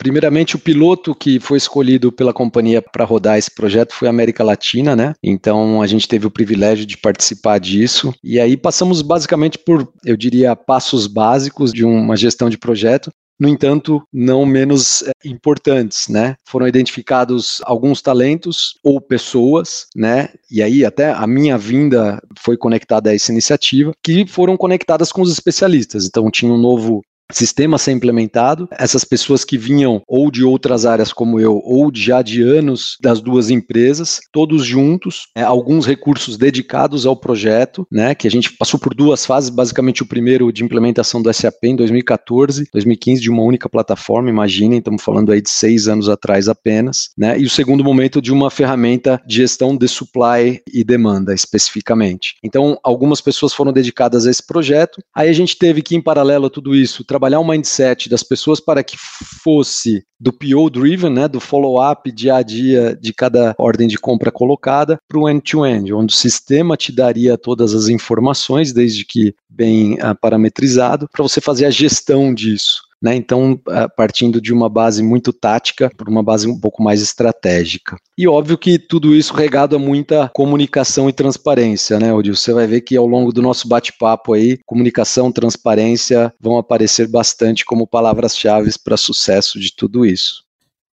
Primeiramente, 0.00 0.56
o 0.56 0.58
piloto 0.58 1.14
que 1.14 1.38
foi 1.38 1.58
escolhido 1.58 2.10
pela 2.10 2.32
companhia 2.32 2.80
para 2.80 3.04
rodar 3.04 3.36
esse 3.36 3.54
projeto 3.54 3.92
foi 3.92 4.08
a 4.08 4.10
América 4.10 4.42
Latina, 4.42 4.96
né? 4.96 5.12
Então 5.22 5.82
a 5.82 5.86
gente 5.86 6.08
teve 6.08 6.26
o 6.26 6.30
privilégio 6.30 6.86
de 6.86 6.96
participar 6.96 7.60
disso. 7.60 8.10
E 8.24 8.40
aí 8.40 8.56
passamos 8.56 9.02
basicamente 9.02 9.58
por, 9.58 9.86
eu 10.02 10.16
diria, 10.16 10.56
passos 10.56 11.06
básicos 11.06 11.70
de 11.70 11.84
uma 11.84 12.16
gestão 12.16 12.48
de 12.48 12.56
projeto. 12.56 13.12
no 13.40 13.48
entanto, 13.48 14.02
não 14.12 14.44
menos 14.44 15.02
é, 15.02 15.12
importantes, 15.24 16.08
né? 16.08 16.36
Foram 16.46 16.68
identificados 16.68 17.62
alguns 17.64 18.02
talentos 18.02 18.74
ou 18.84 19.00
pessoas, 19.00 19.86
né? 19.96 20.28
E 20.50 20.62
aí 20.62 20.84
até 20.84 21.10
a 21.10 21.26
minha 21.26 21.56
vinda 21.56 22.22
foi 22.38 22.58
conectada 22.58 23.08
a 23.08 23.14
essa 23.14 23.32
iniciativa, 23.32 23.92
que 24.04 24.26
foram 24.26 24.58
conectadas 24.58 25.10
com 25.10 25.22
os 25.22 25.32
especialistas. 25.32 26.04
Então 26.04 26.30
tinha 26.30 26.52
um 26.52 26.58
novo 26.58 27.00
sistema 27.32 27.78
ser 27.78 27.92
implementado. 27.92 28.68
Essas 28.72 29.04
pessoas 29.04 29.44
que 29.44 29.58
vinham 29.58 30.02
ou 30.06 30.30
de 30.30 30.44
outras 30.44 30.86
áreas 30.86 31.12
como 31.12 31.38
eu, 31.38 31.60
ou 31.64 31.90
já 31.94 32.22
de 32.22 32.42
anos 32.42 32.96
das 33.02 33.20
duas 33.20 33.50
empresas, 33.50 34.20
todos 34.32 34.64
juntos, 34.64 35.28
é, 35.36 35.42
alguns 35.42 35.86
recursos 35.86 36.36
dedicados 36.36 37.06
ao 37.06 37.16
projeto, 37.16 37.86
né, 37.90 38.14
que 38.14 38.26
a 38.26 38.30
gente 38.30 38.52
passou 38.52 38.78
por 38.78 38.94
duas 38.94 39.24
fases, 39.26 39.50
basicamente 39.50 40.02
o 40.02 40.06
primeiro 40.06 40.52
de 40.52 40.64
implementação 40.64 41.22
do 41.22 41.32
SAP 41.32 41.64
em 41.64 41.76
2014, 41.76 42.68
2015 42.72 43.20
de 43.20 43.30
uma 43.30 43.42
única 43.42 43.68
plataforma, 43.68 44.28
imaginem, 44.28 44.78
estamos 44.78 45.02
falando 45.02 45.32
aí 45.32 45.40
de 45.40 45.50
seis 45.50 45.88
anos 45.88 46.08
atrás 46.08 46.48
apenas, 46.48 47.10
né, 47.16 47.38
e 47.38 47.44
o 47.44 47.50
segundo 47.50 47.84
momento 47.84 48.20
de 48.20 48.32
uma 48.32 48.50
ferramenta 48.50 49.20
de 49.26 49.36
gestão 49.36 49.76
de 49.76 49.88
supply 49.88 50.60
e 50.72 50.84
demanda, 50.84 51.34
especificamente. 51.34 52.34
Então, 52.42 52.78
algumas 52.82 53.20
pessoas 53.20 53.52
foram 53.52 53.72
dedicadas 53.72 54.26
a 54.26 54.30
esse 54.30 54.46
projeto, 54.46 55.02
aí 55.14 55.28
a 55.28 55.32
gente 55.32 55.56
teve 55.56 55.82
que, 55.82 55.96
em 55.96 56.00
paralelo 56.00 56.46
a 56.46 56.50
tudo 56.50 56.74
isso, 56.74 57.04
trabalhar 57.20 57.40
o 57.40 57.46
mindset 57.46 58.08
das 58.08 58.22
pessoas 58.22 58.60
para 58.60 58.82
que 58.82 58.96
fosse 58.98 60.02
do 60.18 60.32
PO 60.32 60.70
driven, 60.70 61.10
né, 61.10 61.28
do 61.28 61.38
follow-up 61.38 62.10
dia 62.10 62.36
a 62.36 62.42
dia 62.42 62.96
de 62.98 63.12
cada 63.12 63.54
ordem 63.58 63.86
de 63.86 63.98
compra 63.98 64.32
colocada, 64.32 64.98
para 65.06 65.18
o 65.18 65.28
end-to-end, 65.28 65.92
onde 65.92 66.14
o 66.14 66.16
sistema 66.16 66.78
te 66.78 66.90
daria 66.90 67.36
todas 67.36 67.74
as 67.74 67.88
informações, 67.88 68.72
desde 68.72 69.04
que 69.04 69.34
bem 69.50 69.94
uh, 69.94 70.16
parametrizado, 70.18 71.06
para 71.12 71.22
você 71.22 71.42
fazer 71.42 71.66
a 71.66 71.70
gestão 71.70 72.32
disso. 72.32 72.89
Né? 73.02 73.16
Então, 73.16 73.58
partindo 73.96 74.40
de 74.40 74.52
uma 74.52 74.68
base 74.68 75.02
muito 75.02 75.32
tática 75.32 75.90
para 75.96 76.10
uma 76.10 76.22
base 76.22 76.46
um 76.46 76.58
pouco 76.58 76.82
mais 76.82 77.00
estratégica. 77.00 77.96
E 78.18 78.28
óbvio 78.28 78.58
que 78.58 78.78
tudo 78.78 79.14
isso 79.14 79.32
regado 79.32 79.74
a 79.74 79.78
muita 79.78 80.30
comunicação 80.34 81.08
e 81.08 81.12
transparência, 81.12 81.98
né, 81.98 82.12
Odil? 82.12 82.36
Você 82.36 82.52
vai 82.52 82.66
ver 82.66 82.82
que 82.82 82.96
ao 82.96 83.06
longo 83.06 83.32
do 83.32 83.40
nosso 83.40 83.66
bate-papo 83.66 84.34
aí, 84.34 84.58
comunicação, 84.66 85.32
transparência 85.32 86.32
vão 86.38 86.58
aparecer 86.58 87.08
bastante 87.08 87.64
como 87.64 87.86
palavras-chave 87.86 88.70
para 88.84 88.96
sucesso 88.96 89.58
de 89.58 89.74
tudo 89.74 90.04
isso. 90.04 90.44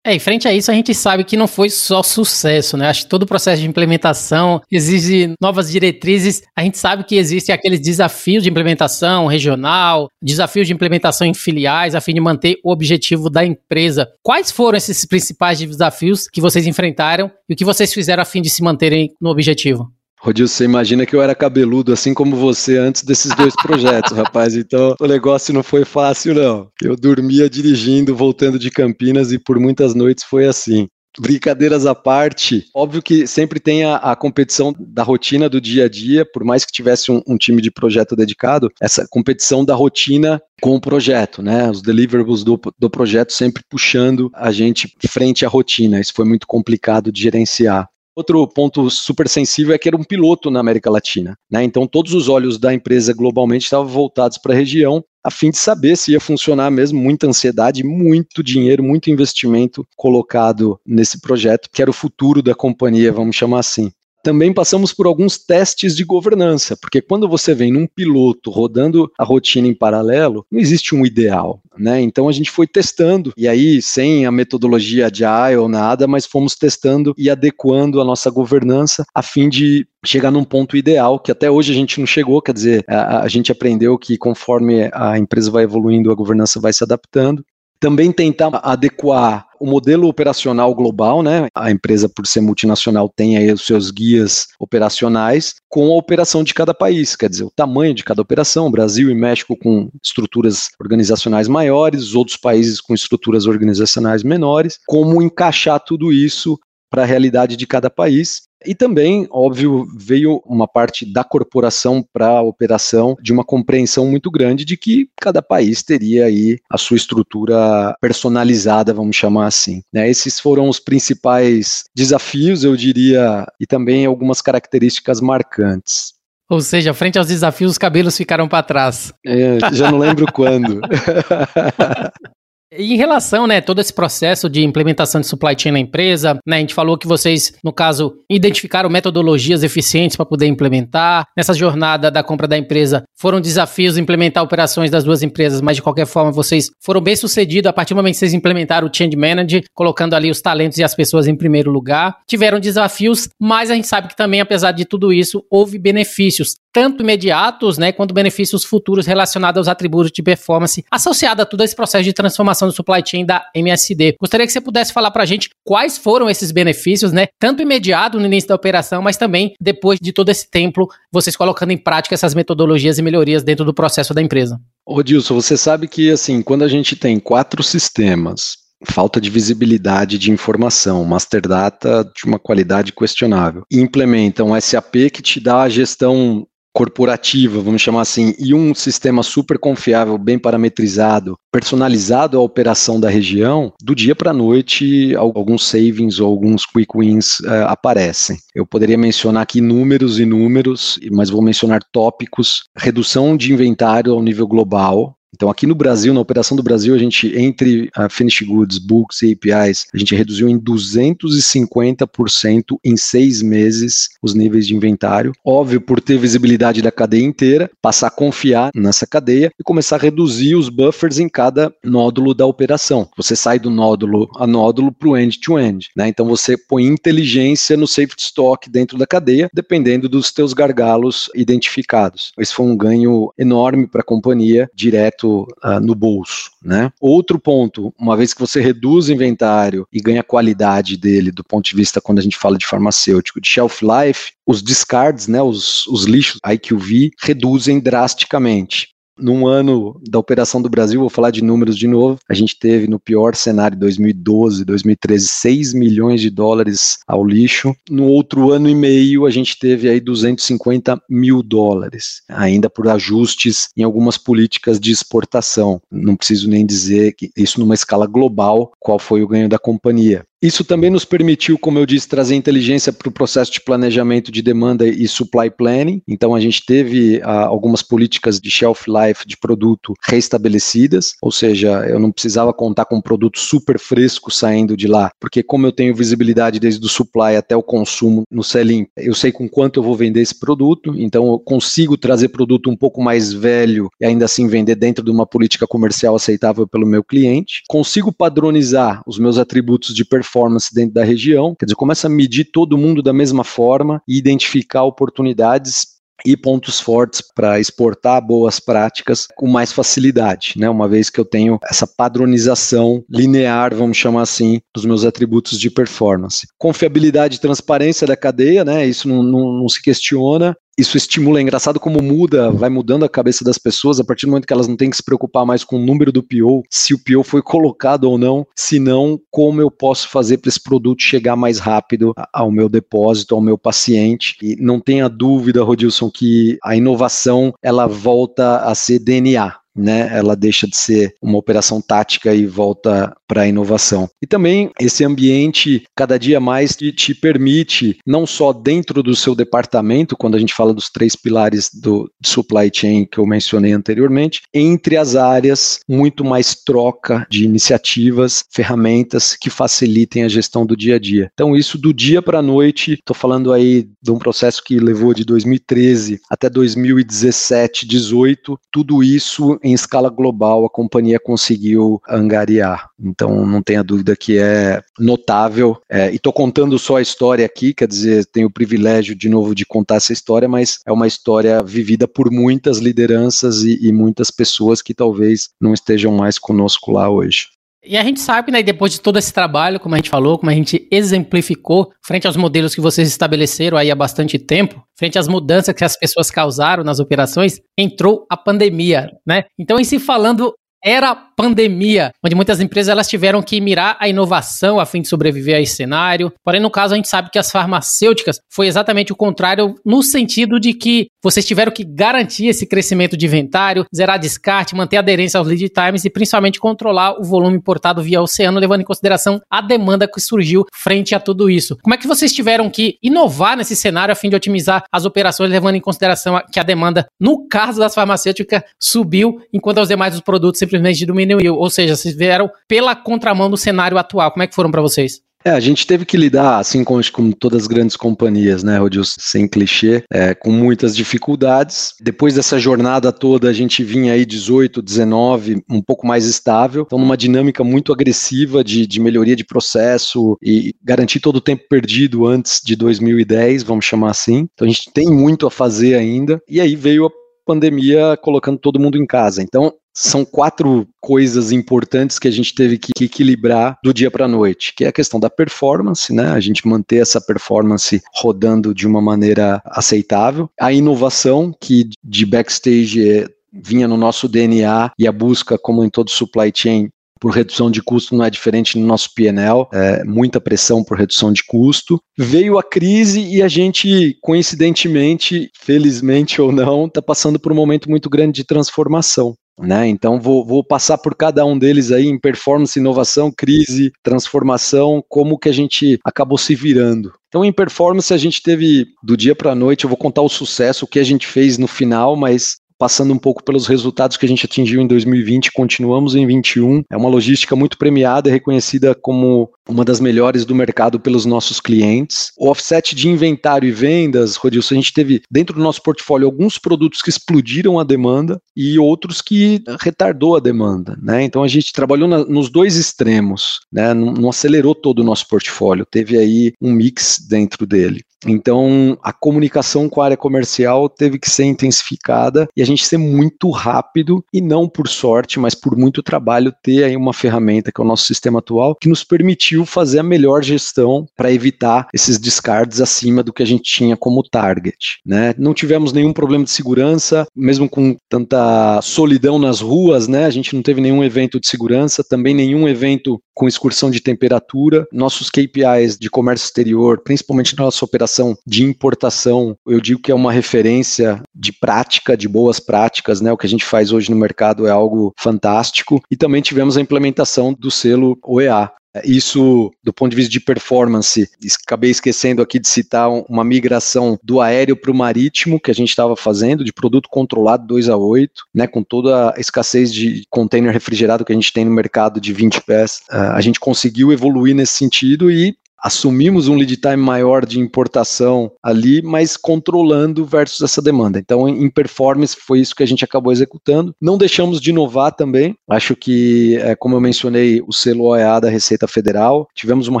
É, 0.06 0.14
em 0.14 0.18
frente 0.18 0.46
a 0.46 0.52
isso, 0.52 0.70
a 0.70 0.74
gente 0.74 0.94
sabe 0.94 1.24
que 1.24 1.34
não 1.34 1.48
foi 1.48 1.70
só 1.70 2.02
sucesso, 2.02 2.76
né? 2.76 2.88
Acho 2.88 3.04
que 3.04 3.08
todo 3.08 3.22
o 3.22 3.26
processo 3.26 3.62
de 3.62 3.66
implementação 3.66 4.60
exige 4.70 5.32
novas 5.40 5.72
diretrizes. 5.72 6.42
A 6.54 6.62
gente 6.62 6.76
sabe 6.76 7.04
que 7.04 7.16
existem 7.16 7.54
aqueles 7.54 7.80
desafios 7.80 8.42
de 8.42 8.50
implementação 8.50 9.26
regional, 9.26 10.10
desafios 10.20 10.66
de 10.66 10.74
implementação 10.74 11.26
em 11.26 11.32
filiais, 11.32 11.94
a 11.94 12.02
fim 12.02 12.12
de 12.12 12.20
manter 12.20 12.58
o 12.62 12.70
objetivo 12.70 13.30
da 13.30 13.46
empresa. 13.46 14.06
Quais 14.22 14.50
foram 14.50 14.76
esses 14.76 15.06
principais 15.06 15.58
desafios 15.58 16.28
que 16.28 16.40
vocês 16.40 16.66
enfrentaram 16.66 17.30
e 17.48 17.54
o 17.54 17.56
que 17.56 17.64
vocês 17.64 17.94
fizeram 17.94 18.22
a 18.22 18.26
fim 18.26 18.42
de 18.42 18.50
se 18.50 18.62
manterem 18.62 19.10
no 19.18 19.30
objetivo? 19.30 19.90
Rodil, 20.24 20.48
você 20.48 20.64
imagina 20.64 21.04
que 21.04 21.14
eu 21.14 21.20
era 21.20 21.34
cabeludo, 21.34 21.92
assim 21.92 22.14
como 22.14 22.34
você, 22.34 22.78
antes 22.78 23.02
desses 23.02 23.34
dois 23.36 23.54
projetos, 23.56 24.12
rapaz. 24.16 24.56
Então, 24.56 24.94
o 24.98 25.06
negócio 25.06 25.52
não 25.52 25.62
foi 25.62 25.84
fácil, 25.84 26.34
não. 26.34 26.70
Eu 26.82 26.96
dormia 26.96 27.50
dirigindo, 27.50 28.16
voltando 28.16 28.58
de 28.58 28.70
Campinas, 28.70 29.32
e 29.32 29.38
por 29.38 29.58
muitas 29.58 29.94
noites 29.94 30.24
foi 30.24 30.46
assim. 30.46 30.88
Brincadeiras 31.20 31.84
à 31.84 31.94
parte, 31.94 32.64
óbvio 32.74 33.02
que 33.02 33.26
sempre 33.26 33.60
tem 33.60 33.84
a, 33.84 33.96
a, 33.96 34.16
competição 34.16 34.74
da 34.80 35.02
rotina 35.02 35.48
do 35.48 35.60
dia 35.60 35.84
a 35.84 35.88
dia, 35.88 36.24
por 36.24 36.42
mais 36.42 36.64
que 36.64 36.72
tivesse 36.72 37.12
um, 37.12 37.22
um, 37.28 37.36
time 37.36 37.62
de 37.62 37.70
projeto 37.70 38.16
dedicado, 38.16 38.68
essa 38.80 39.06
competição 39.08 39.64
da 39.64 39.74
rotina 39.76 40.42
com 40.60 40.74
o 40.74 40.80
projeto, 40.80 41.40
né? 41.40 41.70
Os 41.70 41.82
deliverables 41.82 42.42
do, 42.42 42.58
do 42.78 42.90
projeto 42.90 43.32
sempre 43.32 43.62
puxando 43.68 44.28
a 44.34 44.50
gente 44.50 44.92
frente 45.06 45.44
à 45.44 45.48
rotina. 45.48 46.00
Isso 46.00 46.14
foi 46.14 46.24
muito 46.24 46.46
complicado 46.48 47.12
de 47.12 47.22
gerenciar. 47.22 47.88
Outro 48.16 48.46
ponto 48.46 48.88
super 48.90 49.28
sensível 49.28 49.74
é 49.74 49.78
que 49.78 49.88
era 49.88 49.96
um 49.96 50.04
piloto 50.04 50.50
na 50.50 50.60
América 50.60 50.90
Latina. 50.90 51.36
Né? 51.50 51.64
Então, 51.64 51.86
todos 51.86 52.14
os 52.14 52.28
olhos 52.28 52.58
da 52.58 52.72
empresa 52.72 53.12
globalmente 53.12 53.64
estavam 53.64 53.88
voltados 53.88 54.38
para 54.38 54.52
a 54.52 54.56
região, 54.56 55.04
a 55.24 55.30
fim 55.30 55.50
de 55.50 55.58
saber 55.58 55.96
se 55.96 56.12
ia 56.12 56.20
funcionar 56.20 56.70
mesmo. 56.70 57.00
Muita 57.00 57.26
ansiedade, 57.26 57.82
muito 57.82 58.42
dinheiro, 58.42 58.84
muito 58.84 59.10
investimento 59.10 59.84
colocado 59.96 60.78
nesse 60.86 61.20
projeto, 61.20 61.68
que 61.72 61.82
era 61.82 61.90
o 61.90 61.94
futuro 61.94 62.40
da 62.40 62.54
companhia, 62.54 63.12
vamos 63.12 63.34
chamar 63.34 63.60
assim 63.60 63.90
também 64.24 64.54
passamos 64.54 64.92
por 64.92 65.06
alguns 65.06 65.36
testes 65.36 65.94
de 65.94 66.02
governança, 66.02 66.74
porque 66.80 67.02
quando 67.02 67.28
você 67.28 67.54
vem 67.54 67.70
num 67.70 67.86
piloto 67.86 68.50
rodando 68.50 69.12
a 69.18 69.22
rotina 69.22 69.68
em 69.68 69.74
paralelo, 69.74 70.46
não 70.50 70.58
existe 70.58 70.94
um 70.94 71.04
ideal, 71.04 71.60
né? 71.78 72.00
Então 72.00 72.26
a 72.26 72.32
gente 72.32 72.50
foi 72.50 72.66
testando, 72.66 73.34
e 73.36 73.46
aí 73.46 73.82
sem 73.82 74.24
a 74.24 74.32
metodologia 74.32 75.06
agile 75.06 75.58
ou 75.58 75.68
nada, 75.68 76.06
mas 76.06 76.24
fomos 76.24 76.56
testando 76.56 77.14
e 77.18 77.28
adequando 77.28 78.00
a 78.00 78.04
nossa 78.04 78.30
governança 78.30 79.04
a 79.14 79.22
fim 79.22 79.50
de 79.50 79.86
chegar 80.04 80.30
num 80.30 80.44
ponto 80.44 80.76
ideal, 80.76 81.18
que 81.18 81.30
até 81.30 81.50
hoje 81.50 81.72
a 81.72 81.74
gente 81.74 81.98
não 81.98 82.06
chegou, 82.06 82.40
quer 82.40 82.52
dizer, 82.52 82.84
a, 82.88 83.20
a 83.20 83.28
gente 83.28 83.52
aprendeu 83.52 83.98
que 83.98 84.16
conforme 84.16 84.88
a 84.92 85.18
empresa 85.18 85.50
vai 85.50 85.64
evoluindo, 85.64 86.10
a 86.10 86.14
governança 86.14 86.60
vai 86.60 86.72
se 86.72 86.82
adaptando, 86.82 87.44
também 87.80 88.12
tentar 88.12 88.60
adequar 88.62 89.46
o 89.60 89.66
modelo 89.66 90.08
operacional 90.08 90.74
global, 90.74 91.22
né? 91.22 91.48
A 91.54 91.70
empresa, 91.70 92.08
por 92.08 92.26
ser 92.26 92.40
multinacional, 92.40 93.08
tem 93.08 93.36
aí 93.36 93.50
os 93.50 93.64
seus 93.64 93.90
guias 93.90 94.48
operacionais 94.58 95.54
com 95.68 95.92
a 95.92 95.96
operação 95.96 96.44
de 96.44 96.52
cada 96.52 96.74
país, 96.74 97.16
quer 97.16 97.30
dizer, 97.30 97.44
o 97.44 97.50
tamanho 97.50 97.94
de 97.94 98.04
cada 98.04 98.20
operação. 98.20 98.70
Brasil 98.70 99.10
e 99.10 99.14
México 99.14 99.56
com 99.56 99.88
estruturas 100.02 100.68
organizacionais 100.80 101.48
maiores, 101.48 102.02
os 102.02 102.14
outros 102.14 102.36
países 102.36 102.80
com 102.80 102.94
estruturas 102.94 103.46
organizacionais 103.46 104.22
menores. 104.22 104.78
Como 104.86 105.22
encaixar 105.22 105.80
tudo 105.80 106.12
isso 106.12 106.58
para 106.90 107.02
a 107.02 107.06
realidade 107.06 107.56
de 107.56 107.66
cada 107.66 107.90
país 107.90 108.42
e 108.66 108.74
também, 108.74 109.26
óbvio, 109.30 109.86
veio 109.96 110.42
uma 110.44 110.66
parte 110.66 111.04
da 111.10 111.24
corporação 111.24 112.04
para 112.12 112.28
a 112.28 112.42
operação 112.42 113.16
de 113.20 113.32
uma 113.32 113.44
compreensão 113.44 114.06
muito 114.06 114.30
grande 114.30 114.64
de 114.64 114.76
que 114.76 115.08
cada 115.20 115.42
país 115.42 115.82
teria 115.82 116.26
aí 116.26 116.58
a 116.70 116.78
sua 116.78 116.96
estrutura 116.96 117.94
personalizada, 118.00 118.94
vamos 118.94 119.16
chamar 119.16 119.46
assim. 119.46 119.82
Né? 119.92 120.08
Esses 120.08 120.38
foram 120.40 120.68
os 120.68 120.80
principais 120.80 121.84
desafios, 121.94 122.64
eu 122.64 122.76
diria, 122.76 123.46
e 123.60 123.66
também 123.66 124.06
algumas 124.06 124.40
características 124.40 125.20
marcantes. 125.20 126.14
Ou 126.48 126.60
seja, 126.60 126.92
frente 126.92 127.18
aos 127.18 127.28
desafios, 127.28 127.72
os 127.72 127.78
cabelos 127.78 128.16
ficaram 128.16 128.46
para 128.46 128.62
trás. 128.62 129.12
É, 129.24 129.58
já 129.72 129.90
não 129.90 129.98
lembro 129.98 130.26
quando. 130.32 130.80
Em 132.76 132.96
relação, 132.96 133.46
né, 133.46 133.60
todo 133.60 133.80
esse 133.80 133.92
processo 133.92 134.48
de 134.48 134.64
implementação 134.64 135.20
de 135.20 135.28
supply 135.28 135.54
chain 135.56 135.72
na 135.72 135.78
empresa, 135.78 136.38
né, 136.44 136.56
a 136.56 136.60
gente 136.60 136.74
falou 136.74 136.98
que 136.98 137.06
vocês, 137.06 137.52
no 137.62 137.72
caso, 137.72 138.16
identificaram 138.28 138.90
metodologias 138.90 139.62
eficientes 139.62 140.16
para 140.16 140.26
poder 140.26 140.46
implementar. 140.46 141.24
Nessa 141.36 141.54
jornada 141.54 142.10
da 142.10 142.22
compra 142.22 142.48
da 142.48 142.58
empresa, 142.58 143.04
foram 143.16 143.40
desafios 143.40 143.96
implementar 143.96 144.42
operações 144.42 144.90
das 144.90 145.04
duas 145.04 145.22
empresas, 145.22 145.60
mas 145.60 145.76
de 145.76 145.82
qualquer 145.82 146.06
forma 146.06 146.32
vocês 146.32 146.70
foram 146.80 147.00
bem 147.00 147.14
sucedidos 147.14 147.68
a 147.68 147.72
partir 147.72 147.94
do 147.94 147.98
momento 147.98 148.14
que 148.14 148.18
vocês 148.18 148.34
implementaram 148.34 148.88
o 148.88 148.90
Change 148.92 149.16
Manager, 149.16 149.62
colocando 149.72 150.14
ali 150.14 150.30
os 150.30 150.40
talentos 150.40 150.78
e 150.78 150.82
as 150.82 150.94
pessoas 150.94 151.28
em 151.28 151.36
primeiro 151.36 151.70
lugar. 151.70 152.16
Tiveram 152.26 152.58
desafios, 152.58 153.28
mas 153.40 153.70
a 153.70 153.74
gente 153.74 153.86
sabe 153.86 154.08
que 154.08 154.16
também, 154.16 154.40
apesar 154.40 154.72
de 154.72 154.84
tudo 154.84 155.12
isso, 155.12 155.44
houve 155.48 155.78
benefícios 155.78 156.56
tanto 156.74 157.04
imediatos, 157.04 157.78
né, 157.78 157.92
quanto 157.92 158.12
benefícios 158.12 158.64
futuros 158.64 159.06
relacionados 159.06 159.58
aos 159.58 159.68
atributos 159.68 160.10
de 160.10 160.20
performance 160.20 160.84
associado 160.90 161.40
a 161.40 161.46
todo 161.46 161.62
esse 161.62 161.76
processo 161.76 162.02
de 162.02 162.12
transformação 162.12 162.63
do 162.66 162.74
supply 162.74 163.02
chain 163.04 163.24
da 163.24 163.44
MSD. 163.54 164.16
Gostaria 164.20 164.46
que 164.46 164.52
você 164.52 164.60
pudesse 164.60 164.92
falar 164.92 165.10
para 165.10 165.22
a 165.22 165.26
gente 165.26 165.50
quais 165.64 165.98
foram 165.98 166.28
esses 166.28 166.50
benefícios, 166.50 167.12
né, 167.12 167.26
tanto 167.38 167.62
imediato 167.62 168.18
no 168.18 168.26
início 168.26 168.48
da 168.48 168.54
operação, 168.54 169.02
mas 169.02 169.16
também 169.16 169.54
depois 169.60 169.98
de 170.00 170.12
todo 170.12 170.28
esse 170.28 170.50
tempo, 170.50 170.88
vocês 171.12 171.36
colocando 171.36 171.72
em 171.72 171.78
prática 171.78 172.14
essas 172.14 172.34
metodologias 172.34 172.98
e 172.98 173.02
melhorias 173.02 173.42
dentro 173.42 173.64
do 173.64 173.74
processo 173.74 174.14
da 174.14 174.22
empresa. 174.22 174.60
Ô 174.86 175.02
Dilson, 175.02 175.34
você 175.34 175.56
sabe 175.56 175.88
que 175.88 176.10
assim, 176.10 176.42
quando 176.42 176.62
a 176.62 176.68
gente 176.68 176.96
tem 176.96 177.18
quatro 177.18 177.62
sistemas 177.62 178.64
falta 178.86 179.20
de 179.20 179.30
visibilidade 179.30 180.18
de 180.18 180.30
informação, 180.30 181.04
master 181.04 181.40
data 181.40 182.04
de 182.14 182.26
uma 182.26 182.38
qualidade 182.38 182.92
questionável. 182.92 183.62
E 183.70 183.80
implementa 183.80 184.44
um 184.44 184.58
SAP 184.60 185.10
que 185.12 185.22
te 185.22 185.40
dá 185.40 185.62
a 185.62 185.68
gestão 185.68 186.46
corporativa, 186.74 187.60
vamos 187.60 187.80
chamar 187.80 188.00
assim, 188.00 188.34
e 188.36 188.52
um 188.52 188.74
sistema 188.74 189.22
super 189.22 189.58
confiável, 189.58 190.18
bem 190.18 190.38
parametrizado, 190.38 191.38
personalizado 191.52 192.36
à 192.36 192.40
operação 192.40 192.98
da 192.98 193.08
região, 193.08 193.72
do 193.80 193.94
dia 193.94 194.14
para 194.16 194.32
a 194.32 194.34
noite 194.34 195.14
alguns 195.14 195.68
savings 195.68 196.18
ou 196.18 196.26
alguns 196.26 196.66
quick 196.66 196.90
wins 196.96 197.38
uh, 197.40 197.66
aparecem. 197.68 198.36
Eu 198.52 198.66
poderia 198.66 198.98
mencionar 198.98 199.44
aqui 199.44 199.60
números 199.60 200.18
e 200.18 200.26
números, 200.26 200.98
mas 201.12 201.30
vou 201.30 201.40
mencionar 201.40 201.80
tópicos: 201.92 202.64
redução 202.76 203.36
de 203.36 203.52
inventário 203.52 204.12
ao 204.12 204.22
nível 204.22 204.48
global, 204.48 205.16
Então, 205.34 205.50
aqui 205.50 205.66
no 205.66 205.74
Brasil, 205.74 206.14
na 206.14 206.20
operação 206.20 206.56
do 206.56 206.62
Brasil, 206.62 206.94
a 206.94 206.98
gente, 206.98 207.36
entre 207.36 207.90
a 207.94 208.08
finished 208.08 208.44
goods, 208.44 208.78
books 208.78 209.20
e 209.22 209.32
APIs, 209.32 209.88
a 209.92 209.98
gente 209.98 210.14
reduziu 210.14 210.48
em 210.48 210.56
250% 210.56 212.78
em 212.84 212.96
seis 212.96 213.42
meses 213.42 214.10
os 214.22 214.32
níveis 214.32 214.64
de 214.64 214.76
inventário. 214.76 215.32
Óbvio, 215.44 215.80
por 215.80 216.00
ter 216.00 216.18
visibilidade 216.18 216.80
da 216.80 216.92
cadeia 216.92 217.24
inteira, 217.24 217.68
passar 217.82 218.06
a 218.06 218.10
confiar 218.10 218.70
nessa 218.74 219.08
cadeia 219.08 219.50
e 219.58 219.64
começar 219.64 219.96
a 219.96 219.98
reduzir 219.98 220.54
os 220.54 220.68
buffers 220.68 221.18
em 221.18 221.28
cada 221.28 221.74
nódulo 221.82 222.32
da 222.32 222.46
operação. 222.46 223.08
Você 223.16 223.34
sai 223.34 223.58
do 223.58 223.70
nódulo 223.70 224.30
a 224.36 224.46
nódulo 224.46 224.92
para 224.92 225.08
o 225.08 225.16
end-to-end. 225.16 225.88
Né? 225.96 226.06
Então, 226.06 226.26
você 226.26 226.56
põe 226.56 226.84
inteligência 226.84 227.76
no 227.76 227.88
safety 227.88 228.22
stock 228.22 228.70
dentro 228.70 228.96
da 228.96 229.06
cadeia, 229.06 229.50
dependendo 229.52 230.08
dos 230.08 230.30
teus 230.30 230.52
gargalos 230.52 231.28
identificados. 231.34 232.32
Esse 232.38 232.54
foi 232.54 232.66
um 232.66 232.76
ganho 232.76 233.32
enorme 233.36 233.88
para 233.88 234.00
a 234.00 234.04
companhia, 234.04 234.70
direto 234.72 235.23
uh, 235.32 235.80
no 235.80 235.94
bolso. 235.94 236.50
Né? 236.62 236.90
Outro 237.00 237.38
ponto, 237.38 237.92
uma 237.98 238.16
vez 238.16 238.32
que 238.32 238.40
você 238.40 238.60
reduz 238.60 239.08
o 239.08 239.12
inventário 239.12 239.86
e 239.92 240.00
ganha 240.00 240.22
qualidade 240.22 240.96
dele 240.96 241.30
do 241.30 241.44
ponto 241.44 241.64
de 241.64 241.76
vista 241.76 242.00
quando 242.00 242.18
a 242.18 242.22
gente 242.22 242.36
fala 242.36 242.58
de 242.58 242.66
farmacêutico, 242.66 243.40
de 243.40 243.48
shelf 243.48 243.82
life, 243.82 244.32
os 244.46 244.62
discards, 244.62 245.26
né, 245.28 245.42
os, 245.42 245.86
os 245.86 246.04
lixos 246.04 246.40
IQV, 246.46 247.10
reduzem 247.22 247.80
drasticamente. 247.80 248.93
Num 249.18 249.46
ano 249.46 250.00
da 250.08 250.18
operação 250.18 250.60
do 250.60 250.68
Brasil, 250.68 251.00
vou 251.00 251.08
falar 251.08 251.30
de 251.30 251.42
números 251.42 251.76
de 251.76 251.86
novo, 251.86 252.18
a 252.28 252.34
gente 252.34 252.58
teve 252.58 252.88
no 252.88 252.98
pior 252.98 253.34
cenário 253.36 253.78
2012, 253.78 254.64
2013, 254.64 255.28
6 255.28 255.74
milhões 255.74 256.20
de 256.20 256.30
dólares 256.30 256.98
ao 257.06 257.24
lixo. 257.24 257.74
No 257.88 258.06
outro 258.06 258.50
ano 258.50 258.68
e 258.68 258.74
meio, 258.74 259.24
a 259.24 259.30
gente 259.30 259.58
teve 259.58 259.88
aí 259.88 260.00
250 260.00 261.00
mil 261.08 261.42
dólares, 261.42 262.22
ainda 262.28 262.68
por 262.68 262.88
ajustes 262.88 263.68
em 263.76 263.82
algumas 263.82 264.18
políticas 264.18 264.80
de 264.80 264.90
exportação. 264.90 265.80
Não 265.90 266.16
preciso 266.16 266.48
nem 266.48 266.66
dizer 266.66 267.14
que 267.14 267.30
isso 267.36 267.60
numa 267.60 267.74
escala 267.74 268.06
global, 268.06 268.72
qual 268.80 268.98
foi 268.98 269.22
o 269.22 269.28
ganho 269.28 269.48
da 269.48 269.58
companhia. 269.58 270.26
Isso 270.44 270.62
também 270.62 270.90
nos 270.90 271.06
permitiu, 271.06 271.58
como 271.58 271.78
eu 271.78 271.86
disse, 271.86 272.06
trazer 272.06 272.34
inteligência 272.34 272.92
para 272.92 273.08
o 273.08 273.10
processo 273.10 273.50
de 273.50 273.62
planejamento 273.62 274.30
de 274.30 274.42
demanda 274.42 274.86
e 274.86 275.08
supply 275.08 275.48
planning. 275.48 276.02
Então, 276.06 276.34
a 276.34 276.38
gente 276.38 276.66
teve 276.66 277.18
ah, 277.24 277.46
algumas 277.46 277.82
políticas 277.82 278.38
de 278.38 278.50
shelf 278.50 278.84
life 278.86 279.26
de 279.26 279.38
produto 279.38 279.94
restabelecidas, 280.06 281.14
ou 281.22 281.32
seja, 281.32 281.86
eu 281.88 281.98
não 281.98 282.12
precisava 282.12 282.52
contar 282.52 282.84
com 282.84 282.96
um 282.96 283.00
produto 283.00 283.38
super 283.38 283.78
fresco 283.78 284.30
saindo 284.30 284.76
de 284.76 284.86
lá, 284.86 285.10
porque 285.18 285.42
como 285.42 285.66
eu 285.66 285.72
tenho 285.72 285.94
visibilidade 285.94 286.60
desde 286.60 286.84
o 286.84 286.90
supply 286.90 287.36
até 287.36 287.56
o 287.56 287.62
consumo 287.62 288.24
no 288.30 288.44
selling, 288.44 288.86
eu 288.98 289.14
sei 289.14 289.32
com 289.32 289.48
quanto 289.48 289.80
eu 289.80 289.82
vou 289.82 289.96
vender 289.96 290.20
esse 290.20 290.38
produto, 290.38 290.94
então 290.94 291.26
eu 291.26 291.38
consigo 291.38 291.96
trazer 291.96 292.28
produto 292.28 292.68
um 292.68 292.76
pouco 292.76 293.02
mais 293.02 293.32
velho 293.32 293.88
e 293.98 294.04
ainda 294.04 294.26
assim 294.26 294.46
vender 294.46 294.74
dentro 294.74 295.02
de 295.02 295.10
uma 295.10 295.24
política 295.26 295.66
comercial 295.66 296.14
aceitável 296.14 296.68
pelo 296.68 296.86
meu 296.86 297.02
cliente. 297.02 297.62
Consigo 297.66 298.12
padronizar 298.12 299.00
os 299.06 299.18
meus 299.18 299.38
atributos 299.38 299.94
de 299.94 300.04
performance 300.04 300.33
performance 300.34 300.74
dentro 300.74 300.94
da 300.94 301.04
região, 301.04 301.54
quer 301.54 301.66
dizer, 301.66 301.76
começa 301.76 302.08
a 302.08 302.10
medir 302.10 302.50
todo 302.52 302.76
mundo 302.76 303.02
da 303.02 303.12
mesma 303.12 303.44
forma 303.44 304.02
e 304.08 304.18
identificar 304.18 304.82
oportunidades 304.82 305.94
e 306.24 306.36
pontos 306.36 306.80
fortes 306.80 307.22
para 307.34 307.60
exportar 307.60 308.24
boas 308.24 308.58
práticas 308.60 309.26
com 309.36 309.46
mais 309.48 309.72
facilidade, 309.72 310.54
né? 310.56 310.70
Uma 310.70 310.88
vez 310.88 311.10
que 311.10 311.20
eu 311.20 311.24
tenho 311.24 311.58
essa 311.68 311.86
padronização 311.86 313.04
linear, 313.10 313.74
vamos 313.74 313.96
chamar 313.96 314.22
assim, 314.22 314.60
dos 314.74 314.84
meus 314.84 315.04
atributos 315.04 315.58
de 315.58 315.70
performance. 315.70 316.46
Confiabilidade 316.56 317.36
e 317.36 317.40
transparência 317.40 318.06
da 318.06 318.16
cadeia, 318.16 318.64
né? 318.64 318.86
Isso 318.86 319.08
não, 319.08 319.22
não, 319.22 319.52
não 319.52 319.68
se 319.68 319.82
questiona 319.82 320.56
isso 320.76 320.96
estimula, 320.96 321.38
é 321.38 321.42
engraçado 321.42 321.78
como 321.78 322.02
muda, 322.02 322.50
vai 322.50 322.68
mudando 322.68 323.04
a 323.04 323.08
cabeça 323.08 323.44
das 323.44 323.58
pessoas 323.58 324.00
a 324.00 324.04
partir 324.04 324.26
do 324.26 324.30
momento 324.30 324.46
que 324.46 324.52
elas 324.52 324.68
não 324.68 324.76
têm 324.76 324.90
que 324.90 324.96
se 324.96 325.04
preocupar 325.04 325.46
mais 325.46 325.62
com 325.62 325.76
o 325.76 325.84
número 325.84 326.10
do 326.10 326.22
PO, 326.22 326.62
se 326.70 326.94
o 326.94 326.98
PO 326.98 327.22
foi 327.22 327.42
colocado 327.42 328.04
ou 328.04 328.18
não, 328.18 328.46
se 328.56 328.78
não, 328.78 329.20
como 329.30 329.60
eu 329.60 329.70
posso 329.70 330.08
fazer 330.08 330.38
para 330.38 330.48
esse 330.48 330.62
produto 330.62 331.02
chegar 331.02 331.36
mais 331.36 331.58
rápido 331.58 332.12
ao 332.32 332.50
meu 332.50 332.68
depósito, 332.68 333.34
ao 333.34 333.40
meu 333.40 333.56
paciente. 333.56 334.36
E 334.42 334.56
não 334.56 334.80
tenha 334.80 335.08
dúvida, 335.08 335.62
Rodilson, 335.62 336.10
que 336.10 336.58
a 336.62 336.76
inovação 336.76 337.52
ela 337.62 337.86
volta 337.86 338.58
a 338.58 338.74
ser 338.74 338.98
DNA 338.98 339.63
né, 339.76 340.08
ela 340.12 340.36
deixa 340.36 340.66
de 340.66 340.76
ser 340.76 341.14
uma 341.20 341.38
operação 341.38 341.80
tática 341.80 342.34
e 342.34 342.46
volta 342.46 343.14
para 343.26 343.42
a 343.42 343.48
inovação. 343.48 344.08
E 344.22 344.26
também 344.26 344.70
esse 344.80 345.04
ambiente 345.04 345.84
cada 345.96 346.18
dia 346.18 346.40
mais 346.40 346.76
te, 346.76 346.92
te, 346.92 347.14
permite, 347.14 347.98
não 348.06 348.26
só 348.26 348.52
dentro 348.52 349.02
do 349.02 349.16
seu 349.16 349.34
departamento, 349.34 350.16
quando 350.16 350.36
a 350.36 350.38
gente 350.38 350.54
fala 350.54 350.74
dos 350.74 350.90
três 350.90 351.16
pilares 351.16 351.70
do 351.72 352.10
supply 352.24 352.70
chain 352.72 353.06
que 353.10 353.18
eu 353.18 353.26
mencionei 353.26 353.72
anteriormente, 353.72 354.42
entre 354.52 354.96
as 354.96 355.16
áreas, 355.16 355.80
muito 355.88 356.24
mais 356.24 356.54
troca 356.54 357.26
de 357.30 357.44
iniciativas, 357.44 358.44
ferramentas 358.52 359.36
que 359.36 359.50
facilitem 359.50 360.24
a 360.24 360.28
gestão 360.28 360.64
do 360.66 360.76
dia 360.76 360.96
a 360.96 360.98
dia. 360.98 361.30
Então, 361.32 361.56
isso 361.56 361.78
do 361.78 361.92
dia 361.92 362.22
para 362.22 362.38
a 362.38 362.42
noite, 362.42 362.94
estou 362.94 363.14
falando 363.14 363.52
aí 363.52 363.88
de 364.02 364.10
um 364.10 364.18
processo 364.18 364.62
que 364.62 364.78
levou 364.78 365.14
de 365.14 365.24
2013 365.24 366.20
até 366.30 366.48
2017, 366.48 367.86
18, 367.86 368.58
tudo 368.70 369.02
isso 369.02 369.58
em 369.64 369.72
escala 369.72 370.10
global 370.10 370.66
a 370.66 370.70
companhia 370.70 371.18
conseguiu 371.18 372.00
angariar. 372.08 372.90
Então 373.00 373.46
não 373.46 373.62
tenha 373.62 373.82
dúvida 373.82 374.14
que 374.14 374.38
é 374.38 374.82
notável. 374.98 375.80
É, 375.88 376.12
e 376.12 376.16
estou 376.16 376.32
contando 376.32 376.78
só 376.78 376.96
a 376.96 377.02
história 377.02 377.46
aqui, 377.46 377.72
quer 377.72 377.88
dizer, 377.88 378.26
tenho 378.26 378.48
o 378.48 378.52
privilégio 378.52 379.14
de 379.14 379.28
novo 379.28 379.54
de 379.54 379.64
contar 379.64 379.96
essa 379.96 380.12
história, 380.12 380.46
mas 380.46 380.80
é 380.86 380.92
uma 380.92 381.06
história 381.06 381.62
vivida 381.62 382.06
por 382.06 382.30
muitas 382.30 382.78
lideranças 382.78 383.62
e, 383.62 383.78
e 383.80 383.92
muitas 383.92 384.30
pessoas 384.30 384.82
que 384.82 384.92
talvez 384.92 385.48
não 385.60 385.72
estejam 385.72 386.12
mais 386.12 386.38
conosco 386.38 386.92
lá 386.92 387.08
hoje. 387.08 387.54
E 387.86 387.96
a 387.96 388.02
gente 388.02 388.20
sabe, 388.20 388.50
né, 388.50 388.62
depois 388.62 388.92
de 388.92 389.00
todo 389.00 389.18
esse 389.18 389.32
trabalho, 389.32 389.78
como 389.78 389.94
a 389.94 389.98
gente 389.98 390.08
falou, 390.08 390.38
como 390.38 390.50
a 390.50 390.54
gente 390.54 390.88
exemplificou, 390.90 391.92
frente 392.02 392.26
aos 392.26 392.36
modelos 392.36 392.74
que 392.74 392.80
vocês 392.80 393.08
estabeleceram 393.08 393.76
aí 393.76 393.90
há 393.90 393.94
bastante 393.94 394.38
tempo, 394.38 394.82
frente 394.98 395.18
às 395.18 395.28
mudanças 395.28 395.74
que 395.74 395.84
as 395.84 395.96
pessoas 395.96 396.30
causaram 396.30 396.82
nas 396.82 396.98
operações, 396.98 397.60
entrou 397.76 398.26
a 398.30 398.36
pandemia, 398.36 399.10
né? 399.26 399.44
Então, 399.58 399.78
em 399.78 399.84
se 399.84 399.98
falando 399.98 400.54
era 400.84 401.14
pandemia, 401.14 402.12
onde 402.22 402.34
muitas 402.34 402.60
empresas 402.60 402.90
elas 402.90 403.08
tiveram 403.08 403.42
que 403.42 403.60
mirar 403.60 403.96
a 403.98 404.08
inovação 404.08 404.78
a 404.78 404.84
fim 404.86 405.00
de 405.00 405.08
sobreviver 405.08 405.56
a 405.56 405.60
esse 405.60 405.76
cenário. 405.76 406.32
Porém, 406.44 406.60
no 406.60 406.70
caso, 406.70 406.92
a 406.94 406.96
gente 406.96 407.08
sabe 407.08 407.30
que 407.30 407.38
as 407.38 407.50
farmacêuticas 407.50 408.38
foi 408.52 408.66
exatamente 408.66 409.12
o 409.12 409.16
contrário, 409.16 409.74
no 409.84 410.02
sentido 410.02 410.60
de 410.60 410.74
que 410.74 411.08
vocês 411.22 411.46
tiveram 411.46 411.72
que 411.72 411.84
garantir 411.84 412.46
esse 412.46 412.66
crescimento 412.66 413.16
de 413.16 413.26
inventário, 413.26 413.86
zerar 413.94 414.18
descarte, 414.18 414.74
manter 414.74 414.98
aderência 414.98 415.38
aos 415.38 415.48
lead 415.48 415.70
times 415.70 416.04
e 416.04 416.10
principalmente 416.10 416.60
controlar 416.60 417.18
o 417.18 417.24
volume 417.24 417.56
importado 417.56 418.02
via 418.02 418.20
oceano, 418.20 418.60
levando 418.60 418.82
em 418.82 418.84
consideração 418.84 419.40
a 419.50 419.62
demanda 419.62 420.06
que 420.06 420.20
surgiu 420.20 420.64
frente 420.72 421.14
a 421.14 421.20
tudo 421.20 421.48
isso. 421.48 421.76
Como 421.82 421.94
é 421.94 421.98
que 421.98 422.06
vocês 422.06 422.32
tiveram 422.32 422.68
que 422.68 422.96
inovar 423.02 423.56
nesse 423.56 423.74
cenário 423.74 424.12
a 424.12 424.16
fim 424.16 424.28
de 424.28 424.36
otimizar 424.36 424.84
as 424.92 425.06
operações, 425.06 425.50
levando 425.50 425.76
em 425.76 425.80
consideração 425.80 426.40
que 426.52 426.60
a 426.60 426.62
demanda, 426.62 427.06
no 427.18 427.48
caso 427.48 427.78
das 427.80 427.94
farmacêuticas, 427.94 428.62
subiu, 428.78 429.40
enquanto 429.52 429.80
os 429.80 429.88
demais 429.88 430.20
produtos 430.20 430.58
simplesmente 430.58 430.73
diminuiu? 430.82 431.54
Ou 431.54 431.70
seja, 431.70 431.96
vocês 431.96 432.14
vieram 432.14 432.50
pela 432.68 432.94
contramão 432.94 433.50
do 433.50 433.56
cenário 433.56 433.98
atual. 433.98 434.30
Como 434.30 434.42
é 434.42 434.46
que 434.46 434.54
foram 434.54 434.70
para 434.70 434.82
vocês? 434.82 435.24
É, 435.46 435.50
a 435.50 435.60
gente 435.60 435.86
teve 435.86 436.06
que 436.06 436.16
lidar, 436.16 436.58
assim 436.58 436.82
como, 436.82 437.02
como 437.12 437.34
todas 437.34 437.62
as 437.62 437.66
grandes 437.66 437.96
companhias, 437.96 438.62
né, 438.62 438.78
Rodilson, 438.78 439.16
sem 439.18 439.46
clichê, 439.46 440.02
é, 440.10 440.34
com 440.34 440.50
muitas 440.50 440.96
dificuldades. 440.96 441.92
Depois 442.00 442.34
dessa 442.34 442.58
jornada 442.58 443.12
toda, 443.12 443.50
a 443.50 443.52
gente 443.52 443.84
vinha 443.84 444.14
aí 444.14 444.24
18, 444.24 444.80
19, 444.80 445.62
um 445.70 445.82
pouco 445.82 446.06
mais 446.06 446.24
estável, 446.24 446.84
então 446.86 446.98
numa 446.98 447.16
dinâmica 447.16 447.62
muito 447.62 447.92
agressiva 447.92 448.64
de, 448.64 448.86
de 448.86 448.98
melhoria 448.98 449.36
de 449.36 449.44
processo 449.44 450.38
e 450.42 450.72
garantir 450.82 451.20
todo 451.20 451.36
o 451.36 451.42
tempo 451.42 451.64
perdido 451.68 452.26
antes 452.26 452.62
de 452.64 452.74
2010, 452.74 453.64
vamos 453.64 453.84
chamar 453.84 454.12
assim. 454.12 454.48
Então 454.54 454.66
a 454.66 454.70
gente 454.70 454.90
tem 454.94 455.10
muito 455.10 455.46
a 455.46 455.50
fazer 455.50 455.94
ainda, 455.94 456.40
e 456.48 456.58
aí 456.58 456.74
veio 456.74 457.04
a 457.04 457.10
pandemia 457.44 458.16
colocando 458.22 458.58
todo 458.58 458.80
mundo 458.80 458.96
em 458.96 459.06
casa. 459.06 459.42
Então, 459.42 459.74
são 459.94 460.24
quatro 460.24 460.86
coisas 461.00 461.52
importantes 461.52 462.18
que 462.18 462.26
a 462.26 462.30
gente 462.30 462.54
teve 462.54 462.78
que, 462.78 462.92
equilibrar 463.04 463.78
do 463.82 463.94
dia 463.94 464.10
para 464.10 464.24
a 464.24 464.28
noite, 464.28 464.74
que 464.76 464.84
é 464.84 464.88
a 464.88 464.92
questão 464.92 465.20
da 465.20 465.30
performance, 465.30 466.12
né? 466.12 466.30
A 466.30 466.40
gente 466.40 466.66
manter 466.66 466.96
essa 466.96 467.20
performance 467.20 468.02
rodando 468.14 468.74
de 468.74 468.86
uma 468.86 469.00
maneira 469.00 469.62
aceitável, 469.64 470.50
a 470.60 470.72
inovação 470.72 471.54
que 471.58 471.88
de 472.02 472.26
backstage 472.26 473.08
é, 473.08 473.28
vinha 473.52 473.86
no 473.86 473.96
nosso 473.96 474.28
DNA 474.28 474.92
e 474.98 475.06
a 475.06 475.12
busca, 475.12 475.56
como 475.56 475.84
em 475.84 475.90
todo 475.90 476.10
supply 476.10 476.50
chain, 476.52 476.88
por 477.20 477.30
redução 477.30 477.70
de 477.70 477.80
custo 477.80 478.14
não 478.14 478.24
é 478.24 478.28
diferente 478.28 478.78
no 478.78 478.86
nosso 478.86 479.14
PNL, 479.14 479.66
é 479.72 480.04
muita 480.04 480.40
pressão 480.40 480.84
por 480.84 480.98
redução 480.98 481.32
de 481.32 481.42
custo. 481.42 481.98
Veio 482.18 482.58
a 482.58 482.62
crise 482.62 483.20
e 483.20 483.42
a 483.42 483.48
gente, 483.48 484.18
coincidentemente, 484.20 485.50
felizmente 485.58 486.42
ou 486.42 486.52
não, 486.52 486.84
está 486.84 487.00
passando 487.00 487.38
por 487.38 487.50
um 487.50 487.54
momento 487.54 487.88
muito 487.88 488.10
grande 488.10 488.32
de 488.32 488.44
transformação. 488.44 489.34
Né? 489.58 489.86
Então 489.86 490.20
vou, 490.20 490.44
vou, 490.44 490.64
passar 490.64 490.98
por 490.98 491.14
cada 491.14 491.44
um 491.46 491.56
deles 491.56 491.92
aí 491.92 492.06
em 492.06 492.18
performance, 492.18 492.78
inovação, 492.78 493.30
crise, 493.30 493.92
transformação, 494.02 495.02
como 495.08 495.38
que 495.38 495.48
a 495.48 495.52
gente 495.52 495.98
acabou 496.04 496.36
se 496.36 496.56
virando. 496.56 497.12
Então 497.28 497.44
em 497.44 497.52
performance 497.52 498.12
a 498.12 498.16
gente 498.16 498.42
teve 498.42 498.86
do 499.02 499.16
dia 499.16 499.34
para 499.34 499.52
a 499.52 499.54
noite, 499.54 499.84
eu 499.84 499.88
vou 499.88 499.96
contar 499.96 500.22
o 500.22 500.28
sucesso, 500.28 500.84
o 500.84 500.88
que 500.88 500.98
a 500.98 501.04
gente 501.04 501.26
fez 501.26 501.56
no 501.56 501.68
final, 501.68 502.16
mas 502.16 502.56
passando 502.84 503.14
um 503.14 503.18
pouco 503.18 503.42
pelos 503.42 503.66
resultados 503.66 504.18
que 504.18 504.26
a 504.26 504.28
gente 504.28 504.44
atingiu 504.44 504.78
em 504.78 504.86
2020, 504.86 505.52
continuamos 505.52 506.14
em 506.14 506.26
21. 506.26 506.82
É 506.92 506.96
uma 506.98 507.08
logística 507.08 507.56
muito 507.56 507.78
premiada 507.78 508.28
e 508.28 508.32
reconhecida 508.32 508.94
como 508.94 509.50
uma 509.66 509.86
das 509.86 510.00
melhores 510.00 510.44
do 510.44 510.54
mercado 510.54 511.00
pelos 511.00 511.24
nossos 511.24 511.60
clientes. 511.60 512.30
O 512.36 512.50
offset 512.50 512.94
de 512.94 513.08
inventário 513.08 513.66
e 513.66 513.72
vendas, 513.72 514.36
Rodilson, 514.36 514.74
a 514.74 514.76
gente 514.76 514.92
teve 514.92 515.22
dentro 515.30 515.56
do 515.56 515.62
nosso 515.62 515.82
portfólio 515.82 516.26
alguns 516.26 516.58
produtos 516.58 517.00
que 517.00 517.08
explodiram 517.08 517.78
a 517.78 517.84
demanda 517.84 518.38
e 518.54 518.78
outros 518.78 519.22
que 519.22 519.62
retardou 519.80 520.36
a 520.36 520.40
demanda, 520.40 520.94
né? 521.02 521.24
Então 521.24 521.42
a 521.42 521.48
gente 521.48 521.72
trabalhou 521.72 522.06
na, 522.06 522.22
nos 522.26 522.50
dois 522.50 522.76
extremos, 522.76 523.60
né? 523.72 523.94
Não, 523.94 524.12
não 524.12 524.28
acelerou 524.28 524.74
todo 524.74 524.98
o 524.98 525.04
nosso 525.04 525.26
portfólio, 525.26 525.86
teve 525.90 526.18
aí 526.18 526.52
um 526.60 526.70
mix 526.70 527.18
dentro 527.26 527.66
dele. 527.66 528.02
Então, 528.26 528.98
a 529.02 529.12
comunicação 529.12 529.88
com 529.88 530.00
a 530.00 530.06
área 530.06 530.16
comercial 530.16 530.88
teve 530.88 531.18
que 531.18 531.30
ser 531.30 531.44
intensificada 531.44 532.48
e 532.56 532.62
a 532.62 532.66
gente 532.66 532.84
ser 532.84 532.98
muito 532.98 533.50
rápido 533.50 534.24
e 534.32 534.40
não 534.40 534.68
por 534.68 534.88
sorte, 534.88 535.38
mas 535.38 535.54
por 535.54 535.76
muito 535.76 536.02
trabalho 536.02 536.52
ter 536.62 536.84
aí 536.84 536.96
uma 536.96 537.12
ferramenta 537.12 537.70
que 537.72 537.80
é 537.80 537.84
o 537.84 537.86
nosso 537.86 538.06
sistema 538.06 538.38
atual 538.38 538.74
que 538.74 538.88
nos 538.88 539.04
permitiu 539.04 539.64
fazer 539.64 539.98
a 539.98 540.02
melhor 540.02 540.42
gestão 540.42 541.06
para 541.16 541.32
evitar 541.32 541.88
esses 541.92 542.18
descartes 542.18 542.80
acima 542.80 543.22
do 543.22 543.32
que 543.32 543.42
a 543.42 543.46
gente 543.46 543.62
tinha 543.62 543.96
como 543.96 544.22
target, 544.22 544.98
né? 545.04 545.34
Não 545.38 545.54
tivemos 545.54 545.92
nenhum 545.92 546.12
problema 546.12 546.44
de 546.44 546.50
segurança, 546.50 547.26
mesmo 547.34 547.68
com 547.68 547.96
tanta 548.08 548.80
solidão 548.82 549.38
nas 549.38 549.60
ruas, 549.60 550.08
né? 550.08 550.26
A 550.26 550.30
gente 550.30 550.54
não 550.54 550.62
teve 550.62 550.80
nenhum 550.80 551.02
evento 551.02 551.40
de 551.40 551.48
segurança, 551.48 552.04
também 552.08 552.34
nenhum 552.34 552.68
evento 552.68 553.20
com 553.34 553.48
excursão 553.48 553.90
de 553.90 554.00
temperatura. 554.00 554.86
Nossos 554.92 555.28
KPIs 555.28 555.98
de 555.98 556.08
comércio 556.08 556.46
exterior, 556.46 557.00
principalmente 557.02 557.56
na 557.56 557.64
nossa 557.64 557.84
operação 557.84 558.36
de 558.46 558.62
importação, 558.62 559.56
eu 559.66 559.80
digo 559.80 560.00
que 560.00 560.12
é 560.12 560.14
uma 560.14 560.32
referência 560.32 561.22
de 561.34 561.52
prática, 561.52 562.16
de 562.16 562.28
boas 562.28 562.60
práticas, 562.60 563.20
né? 563.20 563.32
O 563.32 563.36
que 563.36 563.46
a 563.46 563.50
gente 563.50 563.64
faz 563.64 563.92
hoje 563.92 564.10
no 564.10 564.16
mercado 564.16 564.66
é 564.66 564.70
algo 564.70 565.12
fantástico. 565.18 566.00
E 566.10 566.16
também 566.16 566.40
tivemos 566.40 566.76
a 566.76 566.80
implementação 566.80 567.52
do 567.52 567.70
selo 567.70 568.18
OEA, 568.22 568.70
isso, 569.02 569.72
do 569.82 569.92
ponto 569.92 570.10
de 570.10 570.16
vista 570.16 570.30
de 570.30 570.40
performance, 570.40 571.28
acabei 571.64 571.90
esquecendo 571.90 572.40
aqui 572.40 572.58
de 572.58 572.68
citar 572.68 573.10
uma 573.10 573.42
migração 573.42 574.18
do 574.22 574.40
aéreo 574.40 574.76
para 574.76 574.90
o 574.90 574.94
marítimo 574.94 575.58
que 575.58 575.70
a 575.70 575.74
gente 575.74 575.88
estava 575.88 576.14
fazendo, 576.16 576.64
de 576.64 576.72
produto 576.72 577.08
controlado 577.08 577.66
2 577.66 577.88
a 577.88 577.96
8, 577.96 578.44
né, 578.54 578.66
com 578.66 578.82
toda 578.82 579.30
a 579.30 579.40
escassez 579.40 579.92
de 579.92 580.24
container 580.30 580.72
refrigerado 580.72 581.24
que 581.24 581.32
a 581.32 581.34
gente 581.34 581.52
tem 581.52 581.64
no 581.64 581.70
mercado 581.70 582.20
de 582.20 582.32
20 582.32 582.60
pés. 582.62 583.00
A 583.08 583.40
gente 583.40 583.58
conseguiu 583.58 584.12
evoluir 584.12 584.54
nesse 584.54 584.74
sentido 584.74 585.30
e 585.30 585.56
assumimos 585.84 586.48
um 586.48 586.56
lead 586.56 586.78
time 586.78 586.96
maior 586.96 587.44
de 587.44 587.60
importação 587.60 588.50
ali, 588.62 589.02
mas 589.02 589.36
controlando 589.36 590.24
versus 590.24 590.62
essa 590.62 590.80
demanda. 590.80 591.18
Então, 591.18 591.46
em 591.46 591.68
performance, 591.68 592.34
foi 592.34 592.60
isso 592.60 592.74
que 592.74 592.82
a 592.82 592.86
gente 592.86 593.04
acabou 593.04 593.30
executando. 593.30 593.94
Não 594.00 594.16
deixamos 594.16 594.62
de 594.62 594.70
inovar 594.70 595.12
também. 595.12 595.54
Acho 595.68 595.94
que, 595.94 596.56
é, 596.62 596.74
como 596.74 596.96
eu 596.96 597.00
mencionei, 597.00 597.62
o 597.66 597.72
selo 597.72 598.04
OEA 598.04 598.40
da 598.40 598.48
Receita 598.48 598.88
Federal, 598.88 599.46
tivemos 599.54 599.86
uma 599.86 600.00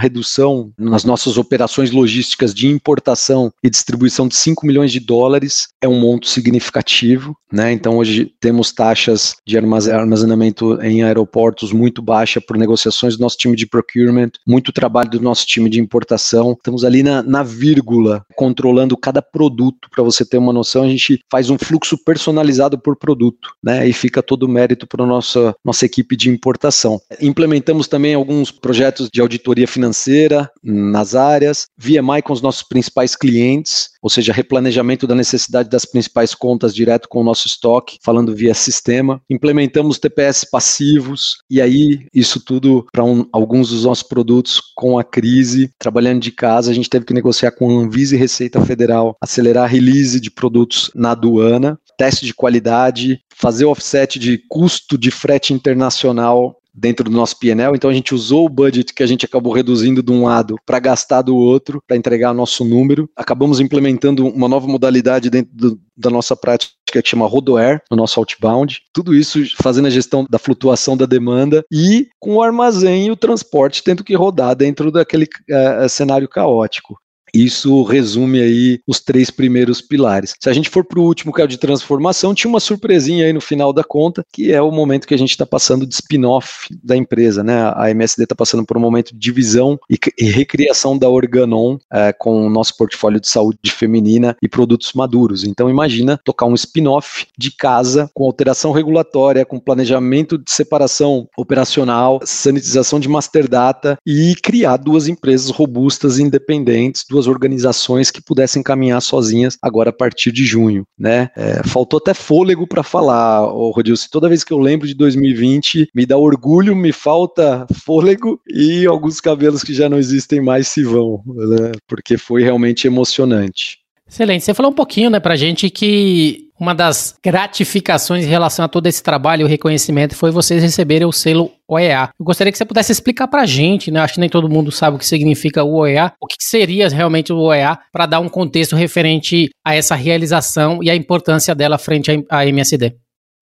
redução 0.00 0.72
nas 0.78 1.04
nossas 1.04 1.36
operações 1.36 1.90
logísticas 1.90 2.54
de 2.54 2.66
importação 2.66 3.52
e 3.62 3.68
distribuição 3.68 4.26
de 4.26 4.36
5 4.36 4.66
milhões 4.66 4.90
de 4.90 5.00
dólares. 5.00 5.68
É 5.82 5.88
um 5.88 6.00
monto 6.00 6.28
significativo, 6.28 7.36
né? 7.52 7.72
Então, 7.72 7.98
hoje 7.98 8.32
temos 8.40 8.72
taxas 8.72 9.34
de 9.46 9.58
armazenamento 9.58 10.80
em 10.80 11.02
aeroportos 11.02 11.72
muito 11.72 12.00
baixa 12.00 12.40
por 12.40 12.56
negociações 12.56 13.16
do 13.16 13.20
nosso 13.20 13.36
time 13.36 13.54
de 13.54 13.66
procurement, 13.66 14.30
muito 14.46 14.72
trabalho 14.72 15.10
do 15.10 15.20
nosso 15.20 15.44
time 15.44 15.73
de 15.74 15.80
importação. 15.80 16.52
Estamos 16.52 16.84
ali 16.84 17.02
na, 17.02 17.22
na 17.22 17.42
vírgula, 17.42 18.24
controlando 18.34 18.96
cada 18.96 19.20
produto. 19.20 19.88
Para 19.90 20.02
você 20.02 20.24
ter 20.24 20.38
uma 20.38 20.52
noção, 20.52 20.82
a 20.84 20.88
gente 20.88 21.20
faz 21.30 21.50
um 21.50 21.58
fluxo 21.58 21.98
personalizado 22.02 22.78
por 22.78 22.96
produto, 22.96 23.50
né? 23.62 23.86
E 23.86 23.92
fica 23.92 24.22
todo 24.22 24.44
o 24.44 24.48
mérito 24.48 24.86
para 24.86 25.04
a 25.04 25.06
nossa, 25.06 25.54
nossa 25.64 25.84
equipe 25.84 26.16
de 26.16 26.30
importação. 26.30 27.00
Implementamos 27.20 27.88
também 27.88 28.14
alguns 28.14 28.50
projetos 28.50 29.08
de 29.12 29.20
auditoria 29.20 29.66
financeira 29.66 30.50
nas 30.62 31.14
áreas, 31.14 31.66
VMI 31.76 32.22
com 32.22 32.32
os 32.32 32.42
nossos 32.42 32.62
principais 32.62 33.16
clientes, 33.16 33.90
ou 34.04 34.10
seja, 34.10 34.34
replanejamento 34.34 35.06
da 35.06 35.14
necessidade 35.14 35.70
das 35.70 35.86
principais 35.86 36.34
contas 36.34 36.74
direto 36.74 37.08
com 37.08 37.22
o 37.22 37.24
nosso 37.24 37.46
estoque, 37.46 37.96
falando 38.02 38.34
via 38.34 38.52
sistema. 38.52 39.18
Implementamos 39.30 39.98
TPS 39.98 40.44
passivos, 40.44 41.38
e 41.50 41.58
aí 41.58 42.06
isso 42.12 42.38
tudo 42.44 42.86
para 42.92 43.02
um, 43.02 43.26
alguns 43.32 43.70
dos 43.70 43.86
nossos 43.86 44.06
produtos 44.06 44.60
com 44.76 44.98
a 44.98 45.02
crise 45.02 45.70
trabalhando 45.78 46.20
de 46.20 46.30
casa, 46.30 46.70
a 46.70 46.74
gente 46.74 46.90
teve 46.90 47.06
que 47.06 47.14
negociar 47.14 47.52
com 47.52 47.70
a 47.70 47.82
Anvisa 47.82 48.14
e 48.14 48.18
Receita 48.18 48.60
Federal, 48.66 49.16
acelerar 49.22 49.64
a 49.64 49.68
release 49.68 50.20
de 50.20 50.30
produtos 50.30 50.90
na 50.94 51.12
aduana, 51.12 51.78
teste 51.96 52.26
de 52.26 52.34
qualidade, 52.34 53.20
fazer 53.34 53.64
offset 53.64 54.18
de 54.18 54.38
custo 54.50 54.98
de 54.98 55.10
frete 55.10 55.54
internacional 55.54 56.58
dentro 56.74 57.08
do 57.08 57.16
nosso 57.16 57.38
PNL, 57.38 57.76
então 57.76 57.88
a 57.88 57.94
gente 57.94 58.14
usou 58.14 58.46
o 58.46 58.48
budget 58.48 58.92
que 58.92 59.02
a 59.02 59.06
gente 59.06 59.24
acabou 59.24 59.52
reduzindo 59.52 60.02
de 60.02 60.10
um 60.10 60.24
lado 60.24 60.56
para 60.66 60.80
gastar 60.80 61.22
do 61.22 61.36
outro, 61.36 61.80
para 61.86 61.96
entregar 61.96 62.34
nosso 62.34 62.64
número. 62.64 63.08
Acabamos 63.16 63.60
implementando 63.60 64.26
uma 64.26 64.48
nova 64.48 64.66
modalidade 64.66 65.30
dentro 65.30 65.52
do, 65.54 65.80
da 65.96 66.10
nossa 66.10 66.34
prática 66.34 66.74
que 66.92 67.08
chama 67.08 67.26
Rodoair, 67.26 67.82
no 67.90 67.96
nosso 67.96 68.20
outbound. 68.20 68.80
Tudo 68.92 69.14
isso 69.14 69.40
fazendo 69.60 69.86
a 69.86 69.90
gestão 69.90 70.26
da 70.28 70.38
flutuação 70.38 70.96
da 70.96 71.06
demanda 71.06 71.64
e 71.70 72.08
com 72.20 72.36
o 72.36 72.42
armazém 72.42 73.06
e 73.06 73.10
o 73.10 73.16
transporte 73.16 73.82
tendo 73.82 74.04
que 74.04 74.14
rodar 74.14 74.54
dentro 74.54 74.90
daquele 74.90 75.24
uh, 75.24 75.88
cenário 75.88 76.28
caótico. 76.28 76.96
Isso 77.34 77.82
resume 77.82 78.40
aí 78.40 78.80
os 78.86 79.00
três 79.00 79.30
primeiros 79.30 79.80
pilares. 79.80 80.34
Se 80.40 80.48
a 80.48 80.52
gente 80.52 80.70
for 80.70 80.84
para 80.84 81.00
o 81.00 81.04
último, 81.04 81.32
que 81.32 81.40
é 81.40 81.44
o 81.44 81.48
de 81.48 81.58
transformação, 81.58 82.34
tinha 82.34 82.48
uma 82.48 82.60
surpresinha 82.60 83.26
aí 83.26 83.32
no 83.32 83.40
final 83.40 83.72
da 83.72 83.82
conta, 83.82 84.24
que 84.32 84.52
é 84.52 84.62
o 84.62 84.70
momento 84.70 85.06
que 85.06 85.14
a 85.14 85.18
gente 85.18 85.30
está 85.30 85.44
passando 85.44 85.86
de 85.86 85.94
spin-off 85.94 86.68
da 86.82 86.96
empresa, 86.96 87.42
né? 87.42 87.72
A 87.74 87.90
MSD 87.90 88.22
está 88.22 88.34
passando 88.34 88.64
por 88.64 88.76
um 88.76 88.80
momento 88.80 89.12
de 89.12 89.18
divisão 89.18 89.78
e, 89.90 89.98
e 90.18 90.30
recriação 90.30 90.96
da 90.96 91.08
Organon 91.08 91.76
é, 91.92 92.12
com 92.12 92.46
o 92.46 92.50
nosso 92.50 92.76
portfólio 92.76 93.20
de 93.20 93.28
saúde 93.28 93.70
feminina 93.70 94.36
e 94.40 94.48
produtos 94.48 94.92
maduros. 94.92 95.44
Então 95.44 95.68
imagina 95.68 96.20
tocar 96.24 96.46
um 96.46 96.54
spin-off 96.54 97.26
de 97.36 97.50
casa 97.50 98.08
com 98.14 98.24
alteração 98.24 98.70
regulatória, 98.70 99.44
com 99.44 99.58
planejamento 99.58 100.38
de 100.38 100.50
separação 100.50 101.28
operacional, 101.36 102.20
sanitização 102.24 103.00
de 103.00 103.08
master 103.08 103.48
data 103.48 103.98
e 104.06 104.34
criar 104.42 104.76
duas 104.76 105.08
empresas 105.08 105.50
robustas, 105.50 106.18
independentes, 106.18 107.04
duas 107.08 107.23
organizações 107.26 108.10
que 108.10 108.22
pudessem 108.22 108.62
caminhar 108.62 109.00
sozinhas 109.00 109.56
agora 109.62 109.90
a 109.90 109.92
partir 109.92 110.32
de 110.32 110.44
junho, 110.44 110.86
né? 110.98 111.30
É, 111.36 111.62
faltou 111.66 111.98
até 111.98 112.14
fôlego 112.14 112.66
para 112.66 112.82
falar, 112.82 113.46
oh, 113.52 113.70
Rodilson. 113.70 114.08
Toda 114.10 114.28
vez 114.28 114.44
que 114.44 114.52
eu 114.52 114.58
lembro 114.58 114.86
de 114.86 114.94
2020, 114.94 115.88
me 115.94 116.06
dá 116.06 116.16
orgulho, 116.16 116.74
me 116.74 116.92
falta 116.92 117.66
fôlego 117.84 118.40
e 118.48 118.86
alguns 118.86 119.20
cabelos 119.20 119.62
que 119.62 119.74
já 119.74 119.88
não 119.88 119.98
existem 119.98 120.40
mais 120.40 120.68
se 120.68 120.82
vão, 120.82 121.22
né? 121.26 121.72
Porque 121.86 122.16
foi 122.16 122.42
realmente 122.42 122.86
emocionante. 122.86 123.78
Excelente. 124.08 124.44
Você 124.44 124.54
falou 124.54 124.70
um 124.70 124.74
pouquinho, 124.74 125.10
né, 125.10 125.18
pra 125.18 125.34
gente 125.34 125.70
que 125.70 126.43
uma 126.58 126.74
das 126.74 127.14
gratificações 127.22 128.24
em 128.24 128.28
relação 128.28 128.64
a 128.64 128.68
todo 128.68 128.86
esse 128.86 129.02
trabalho 129.02 129.42
e 129.42 129.44
o 129.44 129.48
reconhecimento 129.48 130.14
foi 130.14 130.30
vocês 130.30 130.62
receberem 130.62 131.06
o 131.06 131.12
selo 131.12 131.50
OEA. 131.68 132.10
Eu 132.18 132.24
gostaria 132.24 132.52
que 132.52 132.58
você 132.58 132.64
pudesse 132.64 132.92
explicar 132.92 133.26
pra 133.26 133.46
gente, 133.46 133.90
né? 133.90 134.00
Acho 134.00 134.14
que 134.14 134.20
nem 134.20 134.28
todo 134.28 134.48
mundo 134.48 134.70
sabe 134.70 134.96
o 134.96 134.98
que 134.98 135.06
significa 135.06 135.64
o 135.64 135.76
OEA, 135.76 136.12
o 136.20 136.26
que 136.26 136.36
seria 136.40 136.88
realmente 136.88 137.32
o 137.32 137.38
OEA, 137.38 137.78
para 137.92 138.06
dar 138.06 138.20
um 138.20 138.28
contexto 138.28 138.76
referente 138.76 139.50
a 139.64 139.74
essa 139.74 139.94
realização 139.94 140.80
e 140.82 140.90
a 140.90 140.94
importância 140.94 141.54
dela 141.54 141.78
frente 141.78 142.10
à 142.30 142.46
MSD. 142.46 142.94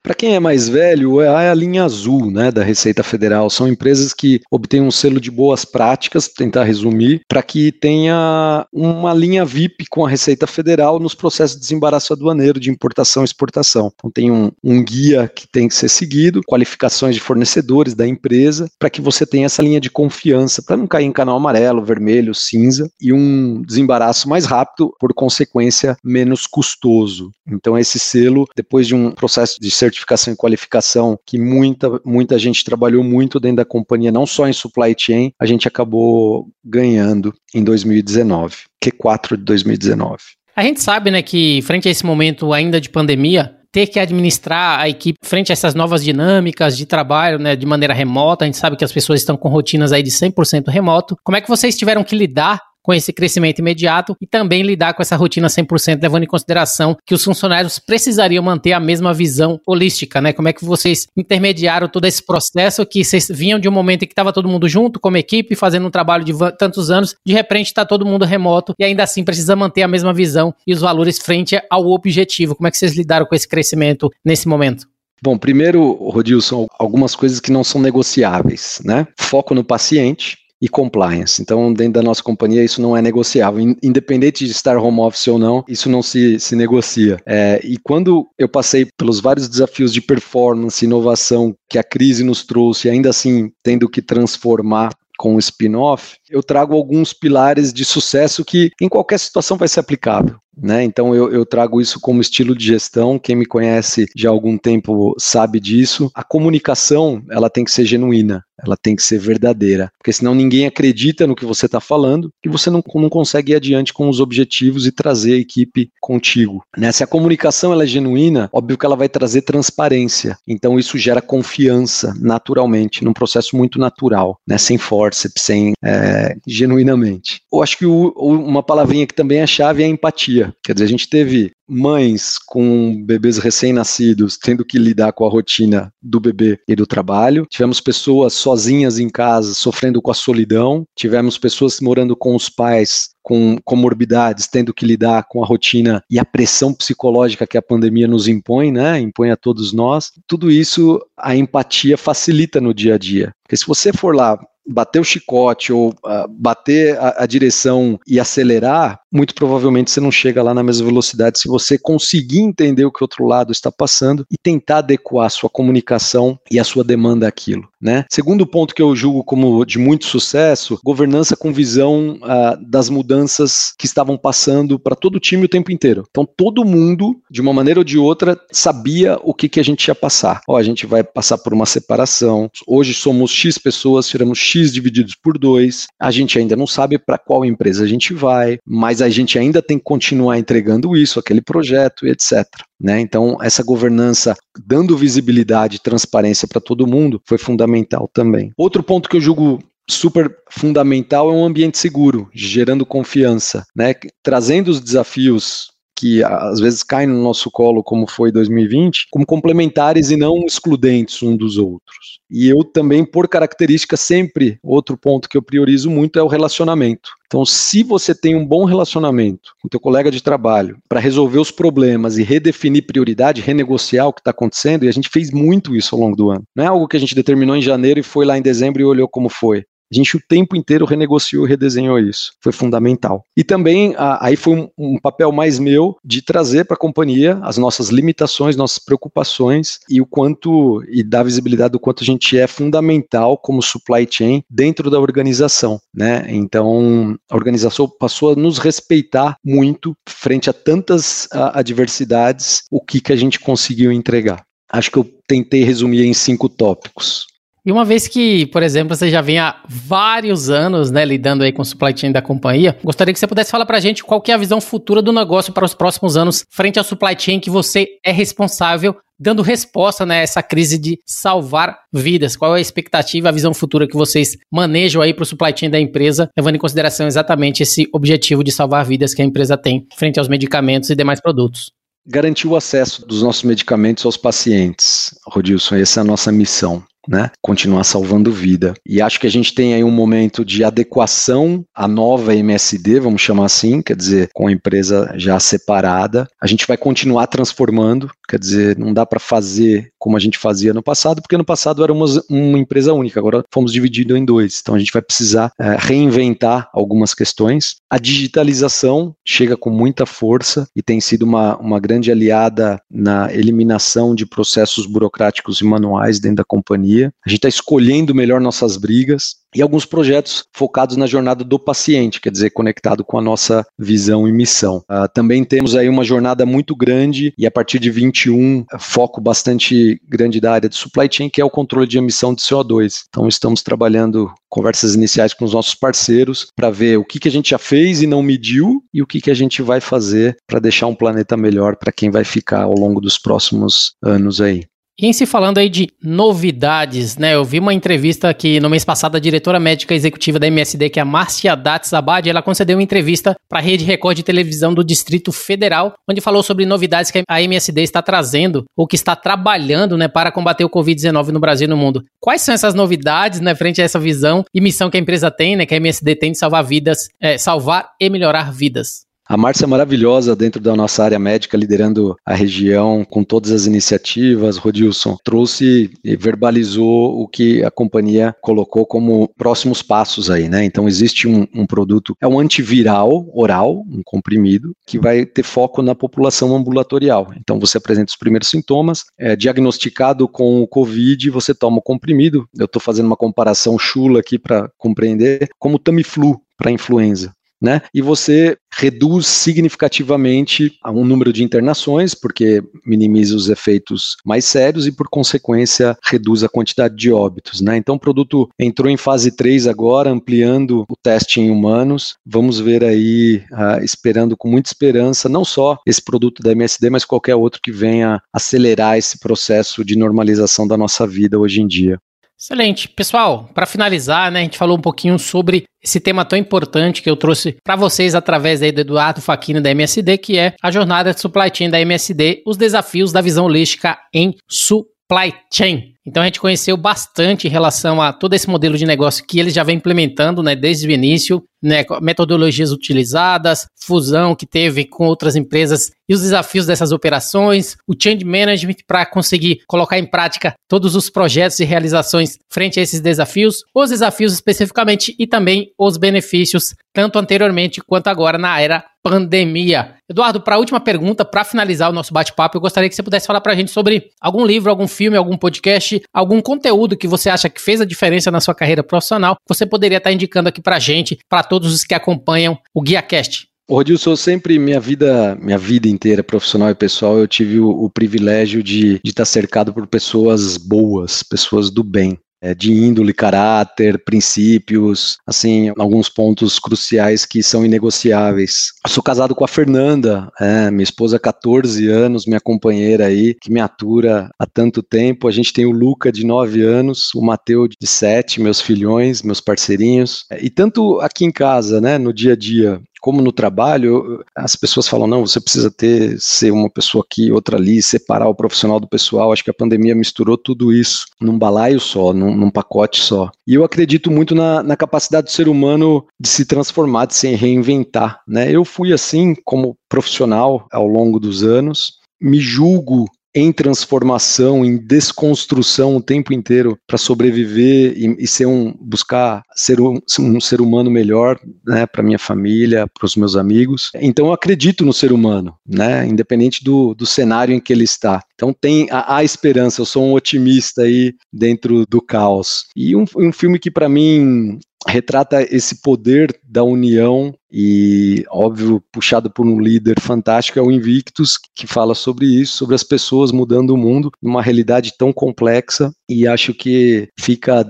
Para 0.02 0.14
quem 0.14 0.34
é 0.34 0.40
mais 0.40 0.68
velho, 0.68 1.12
o 1.12 1.22
EA 1.22 1.42
é 1.42 1.50
a 1.50 1.54
linha 1.54 1.84
azul 1.84 2.28
né, 2.28 2.50
da 2.50 2.64
Receita 2.64 3.04
Federal. 3.04 3.48
São 3.48 3.68
empresas 3.68 4.12
que 4.12 4.40
obtêm 4.50 4.80
um 4.80 4.90
selo 4.90 5.20
de 5.20 5.30
boas 5.30 5.64
práticas, 5.64 6.26
tentar 6.26 6.64
resumir, 6.64 7.22
para 7.28 7.40
que 7.40 7.70
tenha 7.70 8.66
uma 8.72 9.14
linha 9.14 9.44
VIP 9.44 9.86
com 9.88 10.04
a 10.04 10.08
Receita 10.08 10.44
Federal 10.44 10.98
nos 10.98 11.14
processos 11.14 11.56
de 11.56 11.62
desembaraço 11.62 12.12
aduaneiro 12.12 12.58
de 12.58 12.68
importação 12.68 13.22
e 13.22 13.26
exportação. 13.26 13.92
Então 13.94 14.10
tem 14.10 14.28
um, 14.28 14.50
um 14.62 14.82
guia 14.82 15.28
que 15.28 15.46
tem 15.46 15.68
que 15.68 15.74
ser 15.74 15.88
seguido, 15.88 16.40
qualificações 16.48 17.14
de 17.14 17.20
fornecedores 17.20 17.94
da 17.94 18.06
empresa, 18.06 18.68
para 18.80 18.90
que 18.90 19.00
você 19.00 19.24
tenha 19.24 19.46
essa 19.46 19.62
linha 19.62 19.80
de 19.80 19.88
confiança, 19.88 20.62
para 20.62 20.76
não 20.76 20.88
cair 20.88 21.04
em 21.04 21.12
canal 21.12 21.36
amarelo, 21.36 21.84
vermelho, 21.84 22.34
cinza, 22.34 22.90
e 23.00 23.12
um 23.12 23.62
desembaraço 23.62 24.28
mais 24.28 24.46
rápido, 24.46 24.92
por 24.98 25.14
consequência, 25.14 25.96
menos 26.02 26.44
custoso. 26.44 27.30
Então 27.46 27.78
esse 27.78 28.00
selo, 28.00 28.46
depois 28.56 28.88
de 28.88 28.96
um 28.96 29.12
processo 29.12 29.60
de 29.60 29.70
certificação, 29.70 29.91
certificação 29.92 30.32
e 30.32 30.36
qualificação 30.36 31.18
que 31.26 31.38
muita, 31.38 32.00
muita 32.04 32.38
gente 32.38 32.64
trabalhou 32.64 33.04
muito 33.04 33.38
dentro 33.38 33.58
da 33.58 33.64
companhia, 33.64 34.10
não 34.10 34.26
só 34.26 34.48
em 34.48 34.52
supply 34.52 34.94
chain, 34.98 35.32
a 35.38 35.46
gente 35.46 35.68
acabou 35.68 36.48
ganhando 36.64 37.34
em 37.54 37.62
2019, 37.62 38.56
Q4 38.82 39.36
de 39.36 39.44
2019. 39.44 40.18
A 40.56 40.62
gente 40.62 40.80
sabe, 40.82 41.10
né, 41.10 41.22
que 41.22 41.62
frente 41.62 41.88
a 41.88 41.90
esse 41.90 42.04
momento 42.04 42.52
ainda 42.52 42.80
de 42.80 42.90
pandemia, 42.90 43.56
ter 43.72 43.86
que 43.86 43.98
administrar 43.98 44.80
a 44.80 44.88
equipe 44.88 45.18
frente 45.22 45.50
a 45.50 45.54
essas 45.54 45.74
novas 45.74 46.04
dinâmicas 46.04 46.76
de 46.76 46.84
trabalho, 46.84 47.38
né, 47.38 47.56
de 47.56 47.64
maneira 47.64 47.94
remota. 47.94 48.44
A 48.44 48.46
gente 48.46 48.58
sabe 48.58 48.76
que 48.76 48.84
as 48.84 48.92
pessoas 48.92 49.20
estão 49.20 49.34
com 49.34 49.48
rotinas 49.48 49.92
aí 49.92 50.02
de 50.02 50.10
100% 50.10 50.68
remoto. 50.68 51.16
Como 51.24 51.36
é 51.36 51.40
que 51.40 51.48
vocês 51.48 51.74
tiveram 51.74 52.04
que 52.04 52.14
lidar 52.14 52.60
com 52.82 52.92
esse 52.92 53.12
crescimento 53.12 53.60
imediato 53.60 54.16
e 54.20 54.26
também 54.26 54.62
lidar 54.62 54.94
com 54.94 55.02
essa 55.02 55.16
rotina 55.16 55.46
100%, 55.46 56.02
levando 56.02 56.24
em 56.24 56.26
consideração 56.26 56.96
que 57.06 57.14
os 57.14 57.22
funcionários 57.22 57.78
precisariam 57.78 58.42
manter 58.42 58.72
a 58.72 58.80
mesma 58.80 59.12
visão 59.12 59.60
holística, 59.66 60.20
né? 60.20 60.32
Como 60.32 60.48
é 60.48 60.52
que 60.52 60.64
vocês 60.64 61.06
intermediaram 61.16 61.88
todo 61.88 62.04
esse 62.04 62.24
processo 62.24 62.84
que 62.84 63.04
vocês 63.04 63.28
vinham 63.30 63.58
de 63.58 63.68
um 63.68 63.72
momento 63.72 64.02
em 64.02 64.06
que 64.06 64.12
estava 64.12 64.32
todo 64.32 64.48
mundo 64.48 64.68
junto, 64.68 64.98
como 64.98 65.16
equipe, 65.16 65.54
fazendo 65.54 65.86
um 65.86 65.90
trabalho 65.90 66.24
de 66.24 66.32
tantos 66.58 66.90
anos, 66.90 67.14
de 67.24 67.32
repente 67.32 67.66
está 67.66 67.84
todo 67.84 68.06
mundo 68.06 68.24
remoto 68.24 68.74
e 68.78 68.84
ainda 68.84 69.02
assim 69.02 69.24
precisa 69.24 69.54
manter 69.54 69.82
a 69.82 69.88
mesma 69.88 70.12
visão 70.12 70.54
e 70.66 70.72
os 70.72 70.80
valores 70.80 71.18
frente 71.18 71.60
ao 71.70 71.86
objetivo. 71.86 72.54
Como 72.54 72.66
é 72.66 72.70
que 72.70 72.76
vocês 72.76 72.94
lidaram 72.94 73.26
com 73.26 73.34
esse 73.34 73.48
crescimento 73.48 74.10
nesse 74.24 74.48
momento? 74.48 74.86
Bom, 75.22 75.38
primeiro, 75.38 75.92
Rodilson, 76.10 76.66
algumas 76.76 77.14
coisas 77.14 77.38
que 77.38 77.52
não 77.52 77.62
são 77.62 77.80
negociáveis, 77.80 78.80
né? 78.84 79.06
Foco 79.16 79.54
no 79.54 79.62
paciente, 79.62 80.36
e 80.62 80.68
compliance. 80.68 81.42
Então, 81.42 81.74
dentro 81.74 81.94
da 81.94 82.02
nossa 82.02 82.22
companhia, 82.22 82.62
isso 82.62 82.80
não 82.80 82.96
é 82.96 83.02
negociável. 83.02 83.60
Independente 83.82 84.44
de 84.44 84.52
estar 84.52 84.78
home 84.78 85.00
office 85.00 85.26
ou 85.26 85.36
não, 85.36 85.64
isso 85.66 85.90
não 85.90 86.00
se, 86.00 86.38
se 86.38 86.54
negocia. 86.54 87.16
É, 87.26 87.60
e 87.64 87.76
quando 87.78 88.28
eu 88.38 88.48
passei 88.48 88.86
pelos 88.96 89.18
vários 89.18 89.48
desafios 89.48 89.92
de 89.92 90.00
performance, 90.00 90.84
inovação 90.84 91.52
que 91.68 91.78
a 91.78 91.82
crise 91.82 92.22
nos 92.22 92.46
trouxe, 92.46 92.88
ainda 92.88 93.10
assim 93.10 93.50
tendo 93.60 93.88
que 93.88 94.00
transformar 94.00 94.90
com 95.18 95.34
o 95.34 95.38
spin-off, 95.38 96.16
eu 96.30 96.42
trago 96.42 96.74
alguns 96.74 97.12
pilares 97.12 97.72
de 97.72 97.84
sucesso 97.84 98.44
que 98.44 98.70
em 98.80 98.88
qualquer 98.88 99.18
situação 99.18 99.56
vai 99.56 99.66
ser 99.66 99.80
aplicável. 99.80 100.36
Né? 100.56 100.84
Então 100.84 101.14
eu, 101.14 101.32
eu, 101.32 101.46
trago 101.46 101.80
isso 101.80 101.98
como 102.00 102.20
estilo 102.20 102.54
de 102.54 102.66
gestão. 102.66 103.18
Quem 103.18 103.34
me 103.34 103.46
conhece 103.46 104.06
já 104.16 104.28
há 104.28 104.32
algum 104.32 104.58
tempo 104.58 105.14
sabe 105.18 105.58
disso. 105.58 106.10
A 106.14 106.22
comunicação 106.22 107.22
ela 107.30 107.48
tem 107.48 107.64
que 107.64 107.70
ser 107.70 107.84
genuína, 107.84 108.44
ela 108.64 108.76
tem 108.76 108.94
que 108.94 109.02
ser 109.02 109.18
verdadeira, 109.18 109.90
porque 109.98 110.12
senão 110.12 110.34
ninguém 110.34 110.66
acredita 110.66 111.26
no 111.26 111.34
que 111.34 111.44
você 111.44 111.66
está 111.66 111.80
falando 111.80 112.30
e 112.44 112.48
você 112.48 112.70
não, 112.70 112.82
não 112.94 113.08
consegue 113.08 113.52
ir 113.52 113.56
adiante 113.56 113.92
com 113.92 114.08
os 114.08 114.20
objetivos 114.20 114.86
e 114.86 114.92
trazer 114.92 115.34
a 115.34 115.38
equipe 115.38 115.90
contigo. 116.00 116.62
Né? 116.76 116.92
Se 116.92 117.02
a 117.02 117.06
comunicação 117.06 117.72
ela 117.72 117.84
é 117.84 117.86
genuína, 117.86 118.48
óbvio 118.52 118.78
que 118.78 118.86
ela 118.86 118.96
vai 118.96 119.08
trazer 119.08 119.42
transparência. 119.42 120.36
Então 120.46 120.78
isso 120.78 120.98
gera 120.98 121.22
confiança 121.22 122.14
naturalmente, 122.20 123.04
num 123.04 123.12
processo 123.12 123.56
muito 123.56 123.78
natural, 123.78 124.38
né? 124.46 124.58
sem 124.58 124.76
forceps, 124.76 125.42
sem 125.42 125.72
é, 125.82 126.36
genuinamente. 126.46 127.40
Eu 127.52 127.62
acho 127.62 127.78
que 127.78 127.86
o, 127.86 128.12
uma 128.16 128.62
palavrinha 128.62 129.06
que 129.06 129.14
também 129.14 129.38
é 129.38 129.46
chave 129.46 129.82
é 129.82 129.86
a 129.86 129.88
empatia 129.88 130.41
Quer 130.64 130.74
dizer, 130.74 130.84
a 130.84 130.88
gente 130.88 131.08
teve 131.08 131.52
mães 131.68 132.38
com 132.38 133.02
bebês 133.04 133.38
recém-nascidos 133.38 134.36
tendo 134.36 134.64
que 134.64 134.78
lidar 134.78 135.12
com 135.12 135.24
a 135.24 135.30
rotina 135.30 135.92
do 136.02 136.20
bebê 136.20 136.58
e 136.68 136.74
do 136.74 136.86
trabalho. 136.86 137.46
Tivemos 137.50 137.80
pessoas 137.80 138.34
sozinhas 138.34 138.98
em 138.98 139.08
casa 139.08 139.54
sofrendo 139.54 140.00
com 140.02 140.10
a 140.10 140.14
solidão. 140.14 140.84
Tivemos 140.96 141.38
pessoas 141.38 141.80
morando 141.80 142.16
com 142.16 142.34
os 142.34 142.48
pais 142.48 143.10
com 143.22 143.56
comorbidades, 143.64 144.48
tendo 144.48 144.74
que 144.74 144.84
lidar 144.84 145.26
com 145.28 145.42
a 145.42 145.46
rotina 145.46 146.02
e 146.10 146.18
a 146.18 146.24
pressão 146.24 146.74
psicológica 146.74 147.46
que 147.46 147.56
a 147.56 147.62
pandemia 147.62 148.08
nos 148.08 148.26
impõe, 148.26 148.72
né? 148.72 148.98
Impõe 148.98 149.30
a 149.30 149.36
todos 149.36 149.72
nós. 149.72 150.10
Tudo 150.26 150.50
isso 150.50 151.00
a 151.16 151.36
empatia 151.36 151.96
facilita 151.96 152.60
no 152.60 152.74
dia 152.74 152.96
a 152.96 152.98
dia. 152.98 153.32
Porque 153.44 153.56
se 153.56 153.66
você 153.66 153.92
for 153.92 154.14
lá 154.14 154.38
bater 154.66 155.00
o 155.00 155.04
chicote 155.04 155.72
ou 155.72 155.90
uh, 155.90 156.28
bater 156.28 156.98
a, 156.98 157.22
a, 157.24 157.26
direção 157.26 157.98
e 158.06 158.20
acelerar, 158.20 159.00
muito 159.12 159.34
provavelmente 159.34 159.90
você 159.90 160.00
não 160.00 160.10
chega 160.10 160.42
lá 160.42 160.54
na 160.54 160.62
mesma 160.62 160.86
velocidade 160.86 161.40
se 161.40 161.48
você 161.48 161.78
conseguir 161.78 162.40
entender 162.40 162.84
o 162.84 162.92
que 162.92 163.02
o 163.02 163.04
outro 163.04 163.26
lado 163.26 163.52
está 163.52 163.70
passando 163.70 164.24
e 164.30 164.36
tentar 164.40 164.78
adequar 164.78 165.26
a 165.26 165.30
sua 165.30 165.50
comunicação 165.50 166.38
e 166.50 166.58
a 166.58 166.64
sua 166.64 166.84
demanda 166.84 167.26
àquilo. 167.26 167.68
Né? 167.80 168.04
Segundo 168.10 168.46
ponto 168.46 168.74
que 168.74 168.82
eu 168.82 168.94
julgo 168.94 169.24
como 169.24 169.64
de 169.64 169.78
muito 169.78 170.06
sucesso, 170.06 170.78
governança 170.84 171.36
com 171.36 171.52
visão 171.52 172.18
uh, 172.22 172.70
das 172.70 172.88
mudanças 172.88 173.72
que 173.76 173.86
estavam 173.86 174.16
passando 174.16 174.78
para 174.78 174.94
todo 174.94 175.16
o 175.16 175.20
time 175.20 175.46
o 175.46 175.48
tempo 175.48 175.72
inteiro. 175.72 176.04
Então 176.08 176.24
todo 176.24 176.64
mundo, 176.64 177.16
de 177.30 177.40
uma 177.40 177.52
maneira 177.52 177.80
ou 177.80 177.84
de 177.84 177.98
outra, 177.98 178.38
sabia 178.52 179.18
o 179.22 179.34
que, 179.34 179.48
que 179.48 179.60
a 179.60 179.64
gente 179.64 179.88
ia 179.88 179.94
passar. 179.94 180.40
Ó, 180.48 180.56
a 180.56 180.62
gente 180.62 180.86
vai 180.86 181.02
passar 181.02 181.38
por 181.38 181.52
uma 181.52 181.66
separação. 181.66 182.50
Hoje 182.66 182.94
somos 182.94 183.30
X 183.30 183.58
pessoas, 183.58 184.06
tiramos 184.06 184.38
X 184.38 184.51
divididos 184.72 185.14
por 185.14 185.38
2. 185.38 185.86
A 186.00 186.10
gente 186.10 186.38
ainda 186.38 186.56
não 186.56 186.66
sabe 186.66 186.98
para 186.98 187.18
qual 187.18 187.44
empresa 187.44 187.84
a 187.84 187.86
gente 187.86 188.12
vai, 188.12 188.58
mas 188.66 189.00
a 189.00 189.08
gente 189.08 189.38
ainda 189.38 189.62
tem 189.62 189.78
que 189.78 189.84
continuar 189.84 190.38
entregando 190.38 190.96
isso, 190.96 191.18
aquele 191.18 191.40
projeto 191.40 192.06
etc. 192.06 192.44
Né? 192.80 193.00
Então, 193.00 193.38
essa 193.40 193.62
governança 193.62 194.34
dando 194.66 194.96
visibilidade 194.96 195.76
e 195.76 195.80
transparência 195.80 196.48
para 196.48 196.60
todo 196.60 196.86
mundo 196.86 197.20
foi 197.24 197.38
fundamental 197.38 198.08
também. 198.12 198.52
Outro 198.56 198.82
ponto 198.82 199.08
que 199.08 199.16
eu 199.16 199.20
julgo 199.20 199.58
super 199.88 200.34
fundamental 200.50 201.30
é 201.30 201.34
um 201.34 201.44
ambiente 201.44 201.78
seguro, 201.78 202.28
gerando 202.32 202.86
confiança, 202.86 203.64
né? 203.74 203.94
trazendo 204.22 204.68
os 204.68 204.80
desafios 204.80 205.71
que 206.02 206.20
às 206.24 206.58
vezes 206.58 206.82
caem 206.82 207.06
no 207.06 207.22
nosso 207.22 207.48
colo, 207.48 207.80
como 207.80 208.08
foi 208.08 208.32
2020, 208.32 209.06
como 209.08 209.24
complementares 209.24 210.10
e 210.10 210.16
não 210.16 210.38
excludentes 210.44 211.22
um 211.22 211.36
dos 211.36 211.58
outros. 211.58 212.18
E 212.28 212.48
eu 212.48 212.64
também, 212.64 213.04
por 213.04 213.28
característica, 213.28 213.96
sempre, 213.96 214.58
outro 214.64 214.98
ponto 214.98 215.28
que 215.28 215.36
eu 215.36 215.42
priorizo 215.42 215.88
muito 215.88 216.18
é 216.18 216.22
o 216.22 216.26
relacionamento. 216.26 217.10
Então, 217.28 217.44
se 217.44 217.84
você 217.84 218.12
tem 218.16 218.34
um 218.34 218.44
bom 218.44 218.64
relacionamento 218.64 219.52
com 219.62 219.68
teu 219.68 219.78
colega 219.78 220.10
de 220.10 220.20
trabalho 220.20 220.76
para 220.88 220.98
resolver 220.98 221.38
os 221.38 221.52
problemas 221.52 222.18
e 222.18 222.24
redefinir 222.24 222.84
prioridade, 222.84 223.40
renegociar 223.40 224.08
o 224.08 224.12
que 224.12 224.22
está 224.22 224.32
acontecendo, 224.32 224.84
e 224.84 224.88
a 224.88 224.92
gente 224.92 225.08
fez 225.08 225.30
muito 225.30 225.76
isso 225.76 225.94
ao 225.94 226.00
longo 226.00 226.16
do 226.16 226.30
ano. 226.32 226.42
Não 226.56 226.64
é 226.64 226.66
algo 226.66 226.88
que 226.88 226.96
a 226.96 227.00
gente 227.00 227.14
determinou 227.14 227.54
em 227.54 227.62
janeiro 227.62 228.00
e 228.00 228.02
foi 228.02 228.26
lá 228.26 228.36
em 228.36 228.42
dezembro 228.42 228.82
e 228.82 228.84
olhou 228.84 229.06
como 229.06 229.28
foi. 229.28 229.64
A 229.92 229.94
gente 229.94 230.16
o 230.16 230.20
tempo 230.26 230.56
inteiro 230.56 230.86
renegociou 230.86 231.44
e 231.44 231.48
redesenhou 231.48 231.98
isso. 231.98 232.32
Foi 232.40 232.50
fundamental. 232.50 233.26
E 233.36 233.44
também 233.44 233.94
aí 233.98 234.36
foi 234.36 234.54
um, 234.54 234.68
um 234.78 234.98
papel 234.98 235.30
mais 235.30 235.58
meu 235.58 235.96
de 236.02 236.22
trazer 236.22 236.64
para 236.64 236.74
a 236.74 236.78
companhia 236.78 237.38
as 237.42 237.58
nossas 237.58 237.90
limitações, 237.90 238.56
nossas 238.56 238.78
preocupações 238.78 239.80
e 239.90 240.00
o 240.00 240.06
quanto 240.06 240.82
e 240.88 241.02
dar 241.02 241.24
visibilidade 241.24 241.72
do 241.72 241.80
quanto 241.80 242.02
a 242.02 242.06
gente 242.06 242.38
é 242.38 242.46
fundamental 242.46 243.36
como 243.36 243.62
supply 243.62 244.08
chain 244.10 244.42
dentro 244.48 244.90
da 244.90 244.98
organização, 244.98 245.78
né? 245.94 246.24
Então 246.28 247.18
a 247.30 247.36
organização 247.36 247.86
passou 247.86 248.32
a 248.32 248.36
nos 248.36 248.58
respeitar 248.58 249.36
muito 249.44 249.94
frente 250.08 250.48
a 250.48 250.54
tantas 250.54 251.28
a, 251.30 251.58
adversidades, 251.58 252.62
o 252.70 252.80
que 252.80 253.00
que 253.00 253.12
a 253.12 253.16
gente 253.16 253.38
conseguiu 253.38 253.92
entregar. 253.92 254.42
Acho 254.72 254.90
que 254.90 254.98
eu 254.98 255.04
tentei 255.28 255.64
resumir 255.64 256.06
em 256.06 256.14
cinco 256.14 256.48
tópicos. 256.48 257.26
E 257.64 257.70
uma 257.70 257.84
vez 257.84 258.08
que, 258.08 258.46
por 258.46 258.60
exemplo, 258.60 258.96
você 258.96 259.08
já 259.08 259.20
vem 259.20 259.38
há 259.38 259.62
vários 259.68 260.50
anos, 260.50 260.90
né, 260.90 261.04
lidando 261.04 261.44
aí 261.44 261.52
com 261.52 261.62
o 261.62 261.64
supply 261.64 261.96
chain 261.96 262.10
da 262.10 262.20
companhia, 262.20 262.76
gostaria 262.82 263.14
que 263.14 263.20
você 263.20 263.26
pudesse 263.26 263.52
falar 263.52 263.64
pra 263.64 263.78
gente 263.78 264.02
qual 264.02 264.20
é 264.26 264.32
a 264.32 264.36
visão 264.36 264.60
futura 264.60 265.00
do 265.00 265.12
negócio 265.12 265.52
para 265.52 265.64
os 265.64 265.72
próximos 265.72 266.16
anos 266.16 266.44
frente 266.50 266.78
ao 266.80 266.84
supply 266.84 267.14
chain 267.16 267.38
que 267.38 267.50
você 267.50 267.86
é 268.04 268.10
responsável 268.10 268.96
dando 269.22 269.40
resposta 269.40 270.04
né, 270.04 270.18
a 270.18 270.22
essa 270.22 270.42
crise 270.42 270.76
de 270.76 270.98
salvar 271.06 271.78
vidas. 271.92 272.34
Qual 272.34 272.56
é 272.56 272.58
a 272.58 272.60
expectativa, 272.60 273.28
a 273.28 273.32
visão 273.32 273.54
futura 273.54 273.86
que 273.86 273.96
vocês 273.96 274.36
manejam 274.50 275.00
aí 275.00 275.14
para 275.14 275.22
o 275.22 275.26
supply 275.26 275.54
chain 275.56 275.70
da 275.70 275.78
empresa, 275.78 276.28
levando 276.36 276.56
em 276.56 276.58
consideração 276.58 277.06
exatamente 277.06 277.62
esse 277.62 277.88
objetivo 277.92 278.42
de 278.42 278.50
salvar 278.50 278.84
vidas 278.84 279.14
que 279.14 279.22
a 279.22 279.24
empresa 279.24 279.56
tem 279.56 279.86
frente 279.96 280.18
aos 280.18 280.26
medicamentos 280.26 280.90
e 280.90 280.96
demais 280.96 281.20
produtos? 281.20 281.70
Garantir 282.04 282.48
o 282.48 282.56
acesso 282.56 283.06
dos 283.06 283.22
nossos 283.22 283.44
medicamentos 283.44 284.04
aos 284.04 284.16
pacientes, 284.16 285.14
Rodilson, 285.28 285.76
essa 285.76 286.00
é 286.00 286.02
a 286.02 286.04
nossa 286.04 286.32
missão 286.32 286.82
né? 287.08 287.30
Continuar 287.40 287.84
salvando 287.84 288.32
vida. 288.32 288.74
E 288.86 289.00
acho 289.00 289.20
que 289.20 289.26
a 289.26 289.30
gente 289.30 289.54
tem 289.54 289.74
aí 289.74 289.84
um 289.84 289.90
momento 289.90 290.44
de 290.44 290.64
adequação 290.64 291.64
à 291.74 291.86
nova 291.86 292.34
MSD, 292.34 293.00
vamos 293.00 293.20
chamar 293.20 293.46
assim, 293.46 293.82
quer 293.82 293.96
dizer, 293.96 294.30
com 294.32 294.46
a 294.46 294.52
empresa 294.52 295.12
já 295.16 295.38
separada. 295.38 296.26
A 296.40 296.46
gente 296.46 296.66
vai 296.66 296.76
continuar 296.76 297.26
transformando, 297.26 298.10
quer 298.28 298.38
dizer, 298.38 298.78
não 298.78 298.92
dá 298.92 299.04
para 299.04 299.20
fazer 299.20 299.91
como 300.02 300.16
a 300.16 300.20
gente 300.20 300.36
fazia 300.36 300.74
no 300.74 300.82
passado, 300.82 301.22
porque 301.22 301.36
no 301.36 301.44
passado 301.44 301.84
era 301.84 301.92
uma, 301.92 302.06
uma 302.28 302.58
empresa 302.58 302.92
única, 302.92 303.20
agora 303.20 303.44
fomos 303.54 303.72
divididos 303.72 304.16
em 304.16 304.24
dois. 304.24 304.58
Então 304.60 304.74
a 304.74 304.78
gente 304.80 304.92
vai 304.92 305.00
precisar 305.00 305.52
é, 305.56 305.76
reinventar 305.78 306.68
algumas 306.72 307.14
questões. 307.14 307.76
A 307.88 307.98
digitalização 307.98 309.14
chega 309.24 309.56
com 309.56 309.70
muita 309.70 310.04
força 310.04 310.66
e 310.74 310.82
tem 310.82 311.00
sido 311.00 311.22
uma, 311.22 311.56
uma 311.56 311.78
grande 311.78 312.10
aliada 312.10 312.82
na 312.90 313.32
eliminação 313.32 314.12
de 314.12 314.26
processos 314.26 314.86
burocráticos 314.86 315.60
e 315.60 315.64
manuais 315.64 316.18
dentro 316.18 316.38
da 316.38 316.44
companhia. 316.44 317.12
A 317.24 317.30
gente 317.30 317.38
está 317.38 317.48
escolhendo 317.48 318.12
melhor 318.12 318.40
nossas 318.40 318.76
brigas 318.76 319.36
e 319.54 319.62
alguns 319.62 319.84
projetos 319.84 320.44
focados 320.52 320.96
na 320.96 321.06
jornada 321.06 321.44
do 321.44 321.58
paciente, 321.58 322.20
quer 322.20 322.30
dizer, 322.30 322.50
conectado 322.50 323.04
com 323.04 323.18
a 323.18 323.22
nossa 323.22 323.64
visão 323.78 324.26
e 324.26 324.32
missão. 324.32 324.82
Uh, 324.90 325.08
também 325.12 325.44
temos 325.44 325.74
aí 325.74 325.88
uma 325.88 326.04
jornada 326.04 326.46
muito 326.46 326.74
grande 326.74 327.32
e 327.36 327.46
a 327.46 327.50
partir 327.50 327.78
de 327.78 327.90
21, 327.90 328.64
foco 328.78 329.20
bastante 329.20 330.00
grande 330.08 330.40
da 330.40 330.52
área 330.52 330.68
de 330.68 330.76
supply 330.76 331.08
chain, 331.10 331.28
que 331.28 331.40
é 331.40 331.44
o 331.44 331.50
controle 331.50 331.86
de 331.86 331.98
emissão 331.98 332.34
de 332.34 332.42
CO2. 332.42 333.02
Então, 333.08 333.28
estamos 333.28 333.62
trabalhando 333.62 334.32
conversas 334.48 334.94
iniciais 334.94 335.32
com 335.32 335.44
os 335.44 335.54
nossos 335.54 335.74
parceiros 335.74 336.48
para 336.54 336.70
ver 336.70 336.98
o 336.98 337.04
que, 337.04 337.18
que 337.18 337.28
a 337.28 337.30
gente 337.30 337.50
já 337.50 337.58
fez 337.58 338.02
e 338.02 338.06
não 338.06 338.22
mediu 338.22 338.82
e 338.92 339.02
o 339.02 339.06
que, 339.06 339.20
que 339.20 339.30
a 339.30 339.34
gente 339.34 339.62
vai 339.62 339.80
fazer 339.80 340.36
para 340.46 340.60
deixar 340.60 340.86
um 340.86 340.94
planeta 340.94 341.36
melhor 341.36 341.76
para 341.76 341.92
quem 341.92 342.10
vai 342.10 342.24
ficar 342.24 342.64
ao 342.64 342.74
longo 342.74 343.00
dos 343.00 343.18
próximos 343.18 343.92
anos 344.02 344.40
aí. 344.40 344.64
E 345.02 345.06
em 345.08 345.12
se 345.12 345.26
falando 345.26 345.58
aí 345.58 345.68
de 345.68 345.88
novidades, 346.00 347.16
né? 347.16 347.34
Eu 347.34 347.44
vi 347.44 347.58
uma 347.58 347.74
entrevista 347.74 348.32
que 348.32 348.60
no 348.60 348.70
mês 348.70 348.84
passado 348.84 349.16
a 349.16 349.18
diretora 349.18 349.58
médica 349.58 349.96
executiva 349.96 350.38
da 350.38 350.46
MSD, 350.46 350.90
que 350.90 351.00
é 351.00 351.02
a 351.02 351.04
Márcia 351.04 351.56
Datsabad, 351.56 352.30
ela 352.30 352.40
concedeu 352.40 352.76
uma 352.76 352.84
entrevista 352.84 353.34
para 353.48 353.58
a 353.58 353.60
Rede 353.60 353.84
Record 353.84 354.16
de 354.16 354.22
televisão 354.22 354.72
do 354.72 354.84
Distrito 354.84 355.32
Federal, 355.32 355.94
onde 356.08 356.20
falou 356.20 356.40
sobre 356.40 356.64
novidades 356.64 357.10
que 357.10 357.20
a 357.28 357.42
MSD 357.42 357.82
está 357.82 358.00
trazendo 358.00 358.64
ou 358.76 358.86
que 358.86 358.94
está 358.94 359.16
trabalhando, 359.16 359.98
né, 359.98 360.06
para 360.06 360.30
combater 360.30 360.64
o 360.64 360.70
COVID-19 360.70 361.30
no 361.30 361.40
Brasil 361.40 361.66
e 361.66 361.70
no 361.70 361.76
mundo. 361.76 362.04
Quais 362.20 362.42
são 362.42 362.54
essas 362.54 362.72
novidades, 362.72 363.40
né, 363.40 363.56
frente 363.56 363.82
a 363.82 363.84
essa 363.84 363.98
visão 363.98 364.44
e 364.54 364.60
missão 364.60 364.88
que 364.88 364.96
a 364.96 365.00
empresa 365.00 365.32
tem, 365.32 365.56
né, 365.56 365.66
que 365.66 365.74
a 365.74 365.78
MSD 365.78 366.14
tem 366.14 366.30
de 366.30 366.38
salvar 366.38 366.62
vidas, 366.62 367.08
é, 367.20 367.36
salvar 367.36 367.90
e 368.00 368.08
melhorar 368.08 368.52
vidas? 368.52 369.04
A 369.32 369.36
Márcia 369.38 369.64
é 369.64 369.66
maravilhosa 369.66 370.36
dentro 370.36 370.60
da 370.60 370.76
nossa 370.76 371.02
área 371.02 371.18
médica, 371.18 371.56
liderando 371.56 372.14
a 372.22 372.34
região 372.34 373.02
com 373.02 373.24
todas 373.24 373.50
as 373.50 373.64
iniciativas. 373.64 374.58
Rodilson 374.58 375.16
trouxe 375.24 375.90
e 376.04 376.14
verbalizou 376.16 377.18
o 377.18 377.26
que 377.26 377.64
a 377.64 377.70
companhia 377.70 378.36
colocou 378.42 378.84
como 378.84 379.32
próximos 379.38 379.80
passos 379.80 380.30
aí, 380.30 380.50
né? 380.50 380.66
Então 380.66 380.86
existe 380.86 381.26
um, 381.26 381.46
um 381.54 381.64
produto, 381.64 382.14
é 382.20 382.28
um 382.28 382.38
antiviral 382.38 383.26
oral, 383.32 383.82
um 383.90 384.02
comprimido, 384.04 384.76
que 384.86 384.98
vai 384.98 385.24
ter 385.24 385.44
foco 385.44 385.80
na 385.80 385.94
população 385.94 386.54
ambulatorial. 386.54 387.32
Então 387.34 387.58
você 387.58 387.78
apresenta 387.78 388.10
os 388.10 388.16
primeiros 388.16 388.50
sintomas, 388.50 389.02
é 389.18 389.34
diagnosticado 389.34 390.28
com 390.28 390.60
o 390.60 390.68
Covid, 390.68 391.30
você 391.30 391.54
toma 391.54 391.78
o 391.78 391.82
comprimido. 391.82 392.46
Eu 392.54 392.66
estou 392.66 392.82
fazendo 392.82 393.06
uma 393.06 393.16
comparação 393.16 393.78
chula 393.78 394.20
aqui 394.20 394.38
para 394.38 394.68
compreender, 394.76 395.48
como 395.58 395.78
Tamiflu 395.78 396.38
para 396.58 396.70
influenza 396.70 397.32
né? 397.62 397.80
E 397.94 398.02
você 398.02 398.56
reduz 398.76 399.26
significativamente 399.26 400.72
um 400.86 401.04
número 401.04 401.32
de 401.32 401.44
internações, 401.44 402.14
porque 402.14 402.62
minimiza 402.84 403.36
os 403.36 403.48
efeitos 403.48 404.16
mais 404.24 404.44
sérios 404.44 404.86
e, 404.86 404.92
por 404.92 405.08
consequência, 405.08 405.96
reduz 406.04 406.42
a 406.42 406.48
quantidade 406.48 406.96
de 406.96 407.12
óbitos, 407.12 407.60
né? 407.60 407.76
Então, 407.76 407.94
o 407.94 408.00
produto 408.00 408.48
entrou 408.58 408.90
em 408.90 408.96
fase 408.96 409.30
3 409.36 409.66
agora, 409.66 410.10
ampliando 410.10 410.84
o 410.88 410.96
teste 411.00 411.40
em 411.40 411.50
humanos. 411.50 412.16
Vamos 412.26 412.58
ver 412.58 412.82
aí, 412.82 413.42
uh, 413.52 413.84
esperando 413.84 414.36
com 414.36 414.48
muita 414.48 414.70
esperança, 414.70 415.28
não 415.28 415.44
só 415.44 415.78
esse 415.86 416.02
produto 416.02 416.42
da 416.42 416.52
MSD, 416.52 416.90
mas 416.90 417.04
qualquer 417.04 417.36
outro 417.36 417.60
que 417.62 417.70
venha 417.70 418.20
acelerar 418.32 418.98
esse 418.98 419.18
processo 419.18 419.84
de 419.84 419.96
normalização 419.96 420.66
da 420.66 420.76
nossa 420.76 421.06
vida 421.06 421.38
hoje 421.38 421.60
em 421.60 421.66
dia. 421.66 421.98
Excelente. 422.42 422.88
Pessoal, 422.88 423.48
para 423.54 423.66
finalizar, 423.66 424.28
né, 424.32 424.40
a 424.40 424.42
gente 424.42 424.58
falou 424.58 424.76
um 424.76 424.80
pouquinho 424.80 425.16
sobre 425.16 425.62
esse 425.80 426.00
tema 426.00 426.24
tão 426.24 426.36
importante 426.36 427.00
que 427.00 427.08
eu 427.08 427.14
trouxe 427.14 427.56
para 427.62 427.76
vocês 427.76 428.16
através 428.16 428.60
aí 428.60 428.72
do 428.72 428.80
Eduardo 428.80 429.20
Faquini 429.20 429.60
da 429.60 429.70
MSD, 429.70 430.18
que 430.18 430.36
é 430.36 430.56
a 430.60 430.68
jornada 430.68 431.14
de 431.14 431.20
supply 431.20 431.52
chain 431.54 431.70
da 431.70 431.80
MSD, 431.80 432.42
os 432.44 432.56
desafios 432.56 433.12
da 433.12 433.20
visão 433.20 433.44
holística 433.44 433.96
em 434.12 434.34
supply 434.50 435.32
chain. 435.52 435.92
Então 436.04 436.20
a 436.20 436.26
gente 436.26 436.40
conheceu 436.40 436.76
bastante 436.76 437.46
em 437.46 437.50
relação 437.50 438.02
a 438.02 438.12
todo 438.12 438.34
esse 438.34 438.50
modelo 438.50 438.76
de 438.76 438.86
negócio 438.86 439.24
que 439.24 439.38
eles 439.38 439.54
já 439.54 439.62
vem 439.62 439.76
implementando, 439.76 440.42
né, 440.42 440.56
desde 440.56 440.88
o 440.88 440.90
início, 440.90 441.44
né, 441.62 441.84
metodologias 442.00 442.72
utilizadas, 442.72 443.66
fusão 443.80 444.34
que 444.34 444.46
teve 444.46 444.84
com 444.84 445.06
outras 445.06 445.36
empresas 445.36 445.90
e 446.08 446.14
os 446.14 446.22
desafios 446.22 446.66
dessas 446.66 446.92
operações, 446.92 447.76
o 447.86 447.94
change 447.98 448.24
management 448.24 448.76
para 448.86 449.06
conseguir 449.06 449.62
colocar 449.66 449.98
em 449.98 450.06
prática 450.06 450.54
todos 450.68 450.96
os 450.96 451.08
projetos 451.08 451.60
e 451.60 451.64
realizações 451.64 452.38
frente 452.50 452.80
a 452.80 452.82
esses 452.82 453.00
desafios, 453.00 453.64
os 453.74 453.90
desafios 453.90 454.32
especificamente 454.32 455.14
e 455.18 455.26
também 455.26 455.72
os 455.78 455.96
benefícios, 455.96 456.74
tanto 456.92 457.18
anteriormente 457.18 457.80
quanto 457.80 458.08
agora 458.08 458.36
na 458.36 458.60
era 458.60 458.84
pandemia. 459.02 459.96
Eduardo, 460.08 460.40
para 460.40 460.54
a 460.54 460.58
última 460.58 460.78
pergunta, 460.78 461.24
para 461.24 461.44
finalizar 461.44 461.90
o 461.90 461.92
nosso 461.92 462.14
bate-papo, 462.14 462.56
eu 462.56 462.60
gostaria 462.60 462.88
que 462.88 462.94
você 462.94 463.02
pudesse 463.02 463.26
falar 463.26 463.40
para 463.40 463.52
a 463.52 463.56
gente 463.56 463.70
sobre 463.70 464.10
algum 464.20 464.44
livro, 464.44 464.70
algum 464.70 464.86
filme, 464.86 465.16
algum 465.16 465.36
podcast, 465.36 466.00
algum 466.12 466.40
conteúdo 466.40 466.96
que 466.96 467.08
você 467.08 467.28
acha 467.28 467.48
que 467.48 467.60
fez 467.60 467.80
a 467.80 467.84
diferença 467.84 468.30
na 468.30 468.40
sua 468.40 468.54
carreira 468.54 468.82
profissional, 468.82 469.36
você 469.48 469.66
poderia 469.66 469.98
estar 469.98 470.12
indicando 470.12 470.48
aqui 470.48 470.60
para 470.60 470.76
a 470.76 470.78
gente, 470.78 471.18
para 471.28 471.42
todos 471.52 471.74
os 471.74 471.84
que 471.84 471.92
acompanham 471.92 472.58
o 472.72 472.80
GuiaCast. 472.80 473.46
Rodilson, 473.70 474.16
sempre 474.16 474.58
minha 474.58 474.80
vida, 474.80 475.36
minha 475.38 475.58
vida 475.58 475.86
inteira, 475.86 476.24
profissional 476.24 476.70
e 476.70 476.74
pessoal, 476.74 477.18
eu 477.18 477.28
tive 477.28 477.60
o, 477.60 477.68
o 477.68 477.90
privilégio 477.90 478.62
de, 478.62 478.98
estar 479.04 479.26
cercado 479.26 479.70
por 479.70 479.86
pessoas 479.86 480.56
boas, 480.56 481.22
pessoas 481.22 481.70
do 481.70 481.84
bem 481.84 482.18
de 482.54 482.72
índole, 482.72 483.12
caráter, 483.12 484.02
princípios, 484.04 485.16
assim, 485.26 485.72
alguns 485.78 486.08
pontos 486.08 486.58
cruciais 486.58 487.24
que 487.24 487.42
são 487.42 487.64
inegociáveis. 487.64 488.72
Eu 488.84 488.90
sou 488.90 489.02
casado 489.02 489.34
com 489.34 489.44
a 489.44 489.48
Fernanda, 489.48 490.30
é, 490.40 490.70
minha 490.70 490.82
esposa 490.82 491.16
há 491.16 491.20
14 491.20 491.88
anos, 491.88 492.26
minha 492.26 492.40
companheira 492.40 493.06
aí, 493.06 493.34
que 493.40 493.50
me 493.50 493.60
atura 493.60 494.30
há 494.38 494.46
tanto 494.46 494.82
tempo. 494.82 495.28
A 495.28 495.30
gente 495.30 495.52
tem 495.52 495.64
o 495.64 495.70
Luca 495.70 496.10
de 496.10 496.26
9 496.26 496.62
anos, 496.62 497.14
o 497.14 497.22
Mateu 497.22 497.68
de 497.68 497.86
7, 497.86 498.40
meus 498.40 498.60
filhões, 498.60 499.22
meus 499.22 499.40
parceirinhos. 499.40 500.24
É, 500.30 500.44
e 500.44 500.50
tanto 500.50 501.00
aqui 501.00 501.24
em 501.24 501.32
casa, 501.32 501.80
né, 501.80 501.98
no 501.98 502.12
dia 502.12 502.32
a 502.32 502.36
dia, 502.36 502.80
como 503.02 503.20
no 503.20 503.32
trabalho, 503.32 504.24
as 504.34 504.54
pessoas 504.54 504.86
falam, 504.86 505.08
não, 505.08 505.26
você 505.26 505.40
precisa 505.40 505.68
ter, 505.72 506.20
ser 506.20 506.52
uma 506.52 506.70
pessoa 506.70 507.04
aqui, 507.04 507.32
outra 507.32 507.56
ali, 507.56 507.82
separar 507.82 508.28
o 508.28 508.34
profissional 508.34 508.78
do 508.78 508.86
pessoal. 508.86 509.32
Acho 509.32 509.42
que 509.42 509.50
a 509.50 509.54
pandemia 509.54 509.92
misturou 509.92 510.38
tudo 510.38 510.72
isso 510.72 511.06
num 511.20 511.36
balaio 511.36 511.80
só, 511.80 512.12
num, 512.12 512.32
num 512.36 512.48
pacote 512.48 513.00
só. 513.00 513.28
E 513.44 513.54
eu 513.54 513.64
acredito 513.64 514.08
muito 514.08 514.36
na, 514.36 514.62
na, 514.62 514.76
capacidade 514.76 515.26
do 515.26 515.32
ser 515.32 515.48
humano 515.48 516.06
de 516.18 516.28
se 516.28 516.44
transformar, 516.46 517.06
de 517.06 517.16
se 517.16 517.26
reinventar. 517.34 518.20
Né? 518.26 518.52
Eu 518.52 518.64
fui 518.64 518.92
assim 518.92 519.34
como 519.44 519.76
profissional 519.88 520.68
ao 520.70 520.86
longo 520.86 521.18
dos 521.18 521.42
anos, 521.42 521.94
me 522.20 522.38
julgo 522.38 523.06
em 523.34 523.52
transformação, 523.52 524.64
em 524.64 524.76
desconstrução 524.76 525.96
o 525.96 526.02
tempo 526.02 526.32
inteiro 526.32 526.78
para 526.86 526.98
sobreviver 526.98 527.94
e, 527.96 528.16
e, 528.18 528.26
ser 528.26 528.46
um 528.46 528.74
buscar 528.80 529.42
ser 529.54 529.80
um, 529.80 529.98
um 530.20 530.40
ser 530.40 530.60
humano 530.60 530.90
melhor, 530.90 531.38
né, 531.66 531.86
para 531.86 532.02
minha 532.02 532.18
família, 532.18 532.86
para 532.86 533.06
os 533.06 533.16
meus 533.16 533.36
amigos. 533.36 533.90
Então 533.94 534.26
eu 534.26 534.32
acredito 534.32 534.84
no 534.84 534.92
ser 534.92 535.12
humano, 535.12 535.54
né, 535.66 536.06
independente 536.06 536.62
do, 536.62 536.94
do 536.94 537.06
cenário 537.06 537.54
em 537.54 537.60
que 537.60 537.72
ele 537.72 537.84
está. 537.84 538.22
Então 538.34 538.52
tem 538.52 538.88
a, 538.90 539.16
a 539.16 539.24
esperança. 539.24 539.80
Eu 539.80 539.86
sou 539.86 540.04
um 540.04 540.12
otimista 540.12 540.82
aí 540.82 541.14
dentro 541.32 541.86
do 541.86 542.00
caos. 542.02 542.64
E 542.76 542.96
um, 542.96 543.04
um 543.16 543.32
filme 543.32 543.58
que 543.58 543.70
para 543.70 543.88
mim 543.88 544.58
retrata 544.88 545.42
esse 545.42 545.80
poder 545.80 546.38
da 546.42 546.62
união 546.62 547.34
e, 547.50 548.24
óbvio, 548.30 548.82
puxado 548.90 549.30
por 549.30 549.46
um 549.46 549.60
líder 549.60 550.00
fantástico 550.00 550.58
é 550.58 550.62
o 550.62 550.70
Invictus, 550.70 551.38
que 551.54 551.66
fala 551.66 551.94
sobre 551.94 552.26
isso, 552.26 552.56
sobre 552.56 552.74
as 552.74 552.82
pessoas 552.82 553.30
mudando 553.30 553.70
o 553.70 553.76
mundo 553.76 554.10
numa 554.22 554.42
realidade 554.42 554.94
tão 554.96 555.12
complexa 555.12 555.92
e 556.08 556.26
acho 556.26 556.54
que 556.54 557.08
fica, 557.18 557.64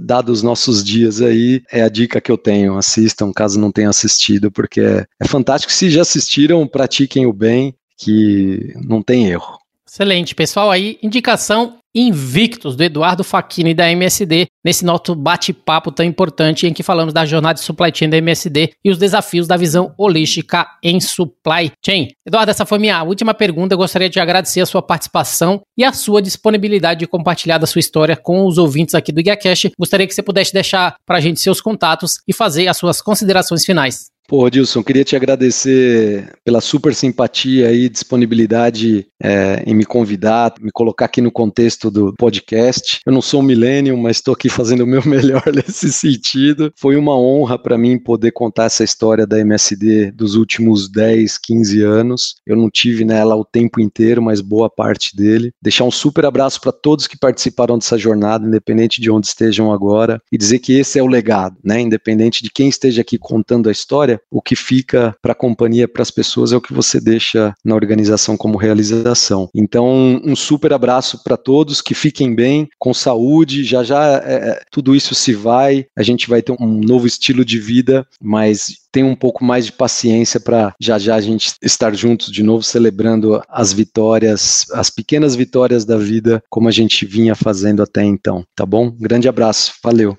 dados 0.00 0.38
os 0.38 0.42
nossos 0.42 0.84
dias 0.84 1.20
aí, 1.20 1.62
é 1.72 1.82
a 1.82 1.88
dica 1.88 2.20
que 2.20 2.30
eu 2.30 2.38
tenho, 2.38 2.78
assistam 2.78 3.32
caso 3.32 3.58
não 3.58 3.72
tenham 3.72 3.90
assistido, 3.90 4.50
porque 4.50 4.80
é, 4.80 5.04
é 5.20 5.26
fantástico, 5.26 5.72
se 5.72 5.90
já 5.90 6.02
assistiram, 6.02 6.66
pratiquem 6.66 7.26
o 7.26 7.32
bem, 7.32 7.74
que 7.96 8.72
não 8.84 9.02
tem 9.02 9.26
erro. 9.26 9.58
Excelente, 9.86 10.34
pessoal. 10.34 10.70
Aí, 10.70 10.98
indicação 11.02 11.78
Invictus, 11.94 12.74
do 12.74 12.82
Eduardo 12.82 13.22
Facchini 13.22 13.72
da 13.72 13.90
MSD, 13.90 14.46
nesse 14.64 14.84
nosso 14.84 15.14
bate-papo 15.14 15.92
tão 15.92 16.04
importante 16.04 16.66
em 16.66 16.72
que 16.72 16.82
falamos 16.82 17.14
da 17.14 17.24
jornada 17.24 17.54
de 17.54 17.60
supply 17.60 17.92
chain 17.94 18.10
da 18.10 18.16
MSD 18.16 18.72
e 18.84 18.90
os 18.90 18.98
desafios 18.98 19.46
da 19.46 19.56
visão 19.56 19.94
holística 19.96 20.66
em 20.82 21.00
supply 21.00 21.70
chain. 21.84 22.08
Eduardo, 22.26 22.50
essa 22.50 22.66
foi 22.66 22.78
minha 22.78 23.02
última 23.02 23.32
pergunta. 23.32 23.74
Eu 23.74 23.78
gostaria 23.78 24.08
de 24.08 24.18
agradecer 24.18 24.60
a 24.60 24.66
sua 24.66 24.82
participação 24.82 25.62
e 25.78 25.84
a 25.84 25.92
sua 25.92 26.20
disponibilidade 26.20 27.00
de 27.00 27.06
compartilhar 27.06 27.58
da 27.58 27.66
sua 27.66 27.78
história 27.78 28.16
com 28.16 28.44
os 28.46 28.58
ouvintes 28.58 28.94
aqui 28.94 29.12
do 29.12 29.22
GuiaCast. 29.22 29.72
Gostaria 29.78 30.06
que 30.06 30.14
você 30.14 30.22
pudesse 30.22 30.52
deixar 30.52 30.96
para 31.06 31.18
a 31.18 31.20
gente 31.20 31.40
seus 31.40 31.60
contatos 31.60 32.18
e 32.26 32.32
fazer 32.32 32.66
as 32.66 32.76
suas 32.76 33.00
considerações 33.00 33.64
finais. 33.64 34.13
Pô, 34.26 34.48
Dilson, 34.48 34.82
queria 34.82 35.04
te 35.04 35.14
agradecer 35.14 36.32
pela 36.42 36.62
super 36.62 36.94
simpatia 36.94 37.70
e 37.72 37.90
disponibilidade 37.90 39.06
é, 39.22 39.62
em 39.66 39.74
me 39.74 39.84
convidar, 39.84 40.54
me 40.62 40.70
colocar 40.72 41.04
aqui 41.04 41.20
no 41.20 41.30
contexto 41.30 41.90
do 41.90 42.14
podcast. 42.14 43.00
Eu 43.06 43.12
não 43.12 43.20
sou 43.20 43.40
um 43.40 43.42
millennium, 43.42 43.98
mas 43.98 44.16
estou 44.16 44.32
aqui 44.32 44.48
fazendo 44.48 44.84
o 44.84 44.86
meu 44.86 45.02
melhor 45.06 45.42
nesse 45.54 45.92
sentido. 45.92 46.72
Foi 46.74 46.96
uma 46.96 47.14
honra 47.14 47.58
para 47.58 47.76
mim 47.76 47.98
poder 47.98 48.32
contar 48.32 48.64
essa 48.64 48.82
história 48.82 49.26
da 49.26 49.38
MSD 49.38 50.10
dos 50.12 50.36
últimos 50.36 50.88
10, 50.90 51.36
15 51.36 51.82
anos. 51.82 52.36
Eu 52.46 52.56
não 52.56 52.70
tive 52.70 53.04
nela 53.04 53.36
o 53.36 53.44
tempo 53.44 53.78
inteiro, 53.78 54.22
mas 54.22 54.40
boa 54.40 54.70
parte 54.70 55.14
dele. 55.14 55.52
Deixar 55.60 55.84
um 55.84 55.90
super 55.90 56.24
abraço 56.24 56.62
para 56.62 56.72
todos 56.72 57.06
que 57.06 57.18
participaram 57.18 57.76
dessa 57.76 57.98
jornada, 57.98 58.46
independente 58.46 59.02
de 59.02 59.10
onde 59.10 59.26
estejam 59.26 59.70
agora, 59.70 60.18
e 60.32 60.38
dizer 60.38 60.60
que 60.60 60.72
esse 60.72 60.98
é 60.98 61.02
o 61.02 61.06
legado, 61.06 61.56
né? 61.62 61.78
Independente 61.78 62.42
de 62.42 62.50
quem 62.50 62.70
esteja 62.70 63.02
aqui 63.02 63.18
contando 63.18 63.68
a 63.68 63.72
história, 63.72 64.13
o 64.30 64.42
que 64.42 64.56
fica 64.56 65.14
para 65.22 65.32
a 65.32 65.36
companhia, 65.36 65.88
para 65.88 66.02
as 66.02 66.10
pessoas, 66.10 66.52
é 66.52 66.56
o 66.56 66.60
que 66.60 66.72
você 66.72 67.00
deixa 67.00 67.54
na 67.64 67.74
organização 67.74 68.36
como 68.36 68.58
realização. 68.58 69.48
Então, 69.54 70.20
um 70.24 70.36
super 70.36 70.72
abraço 70.72 71.22
para 71.22 71.36
todos, 71.36 71.80
que 71.80 71.94
fiquem 71.94 72.34
bem, 72.34 72.68
com 72.78 72.94
saúde. 72.94 73.64
Já 73.64 73.82
já 73.82 74.22
é, 74.24 74.34
é, 74.34 74.62
tudo 74.70 74.94
isso 74.94 75.14
se 75.14 75.32
vai, 75.34 75.86
a 75.96 76.02
gente 76.02 76.28
vai 76.28 76.42
ter 76.42 76.54
um 76.58 76.80
novo 76.80 77.06
estilo 77.06 77.44
de 77.44 77.58
vida, 77.58 78.06
mas 78.20 78.84
tem 78.92 79.02
um 79.02 79.16
pouco 79.16 79.44
mais 79.44 79.66
de 79.66 79.72
paciência 79.72 80.38
para 80.38 80.72
já 80.80 80.98
já 80.98 81.16
a 81.16 81.20
gente 81.20 81.54
estar 81.60 81.92
juntos 81.94 82.30
de 82.30 82.44
novo, 82.44 82.62
celebrando 82.62 83.42
as 83.48 83.72
vitórias, 83.72 84.66
as 84.72 84.88
pequenas 84.88 85.34
vitórias 85.34 85.84
da 85.84 85.96
vida, 85.96 86.42
como 86.48 86.68
a 86.68 86.72
gente 86.72 87.04
vinha 87.04 87.34
fazendo 87.34 87.82
até 87.82 88.04
então. 88.04 88.44
Tá 88.54 88.64
bom? 88.64 88.90
Grande 88.90 89.28
abraço, 89.28 89.74
valeu. 89.82 90.16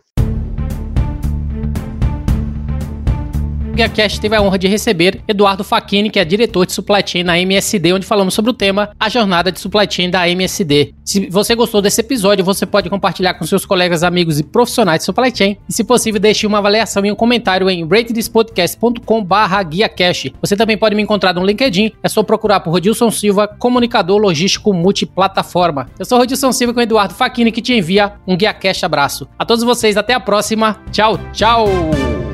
GuiaCast 3.75 4.21
teve 4.21 4.33
a 4.33 4.41
honra 4.41 4.57
de 4.57 4.69
receber 4.69 5.21
Eduardo 5.27 5.61
Facchini, 5.61 6.09
que 6.09 6.17
é 6.17 6.23
diretor 6.23 6.65
de 6.65 6.71
Supply 6.71 7.03
Chain 7.05 7.23
na 7.23 7.37
MSD, 7.37 7.91
onde 7.91 8.05
falamos 8.05 8.33
sobre 8.33 8.49
o 8.49 8.53
tema 8.53 8.91
A 8.97 9.09
Jornada 9.09 9.51
de 9.51 9.59
Supply 9.59 9.85
Chain 9.89 10.09
da 10.09 10.29
MSD. 10.29 10.93
Se 11.03 11.29
você 11.29 11.53
gostou 11.55 11.81
desse 11.81 11.99
episódio, 11.99 12.45
você 12.45 12.65
pode 12.65 12.89
compartilhar 12.89 13.33
com 13.33 13.45
seus 13.45 13.65
colegas, 13.65 14.01
amigos 14.01 14.39
e 14.39 14.43
profissionais 14.43 14.99
de 14.99 15.05
Supply 15.05 15.35
Chain. 15.35 15.57
E 15.67 15.73
se 15.73 15.83
possível, 15.83 16.21
deixe 16.21 16.47
uma 16.47 16.59
avaliação 16.59 17.05
e 17.05 17.11
um 17.11 17.15
comentário 17.15 17.69
em 17.69 17.85
ratethispodcast.com 17.85 19.27
GuiaCast. 19.69 20.33
Você 20.39 20.55
também 20.55 20.77
pode 20.77 20.95
me 20.95 21.03
encontrar 21.03 21.33
no 21.33 21.45
LinkedIn, 21.45 21.91
é 22.01 22.07
só 22.07 22.23
procurar 22.23 22.61
por 22.61 22.71
Rodilson 22.71 23.11
Silva, 23.11 23.45
comunicador 23.45 24.17
logístico 24.17 24.73
multiplataforma. 24.73 25.89
Eu 25.99 26.05
sou 26.05 26.17
Rodilson 26.17 26.53
Silva 26.53 26.73
com 26.73 26.79
Eduardo 26.79 27.13
Facchini, 27.13 27.51
que 27.51 27.61
te 27.61 27.73
envia 27.73 28.13
um 28.25 28.37
GuiaCast 28.37 28.85
abraço. 28.85 29.27
A 29.37 29.45
todos 29.45 29.65
vocês, 29.65 29.97
até 29.97 30.13
a 30.13 30.19
próxima. 30.19 30.81
Tchau, 30.91 31.19
tchau! 31.33 32.24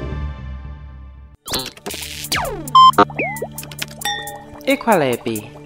Equalabi. 4.66 5.61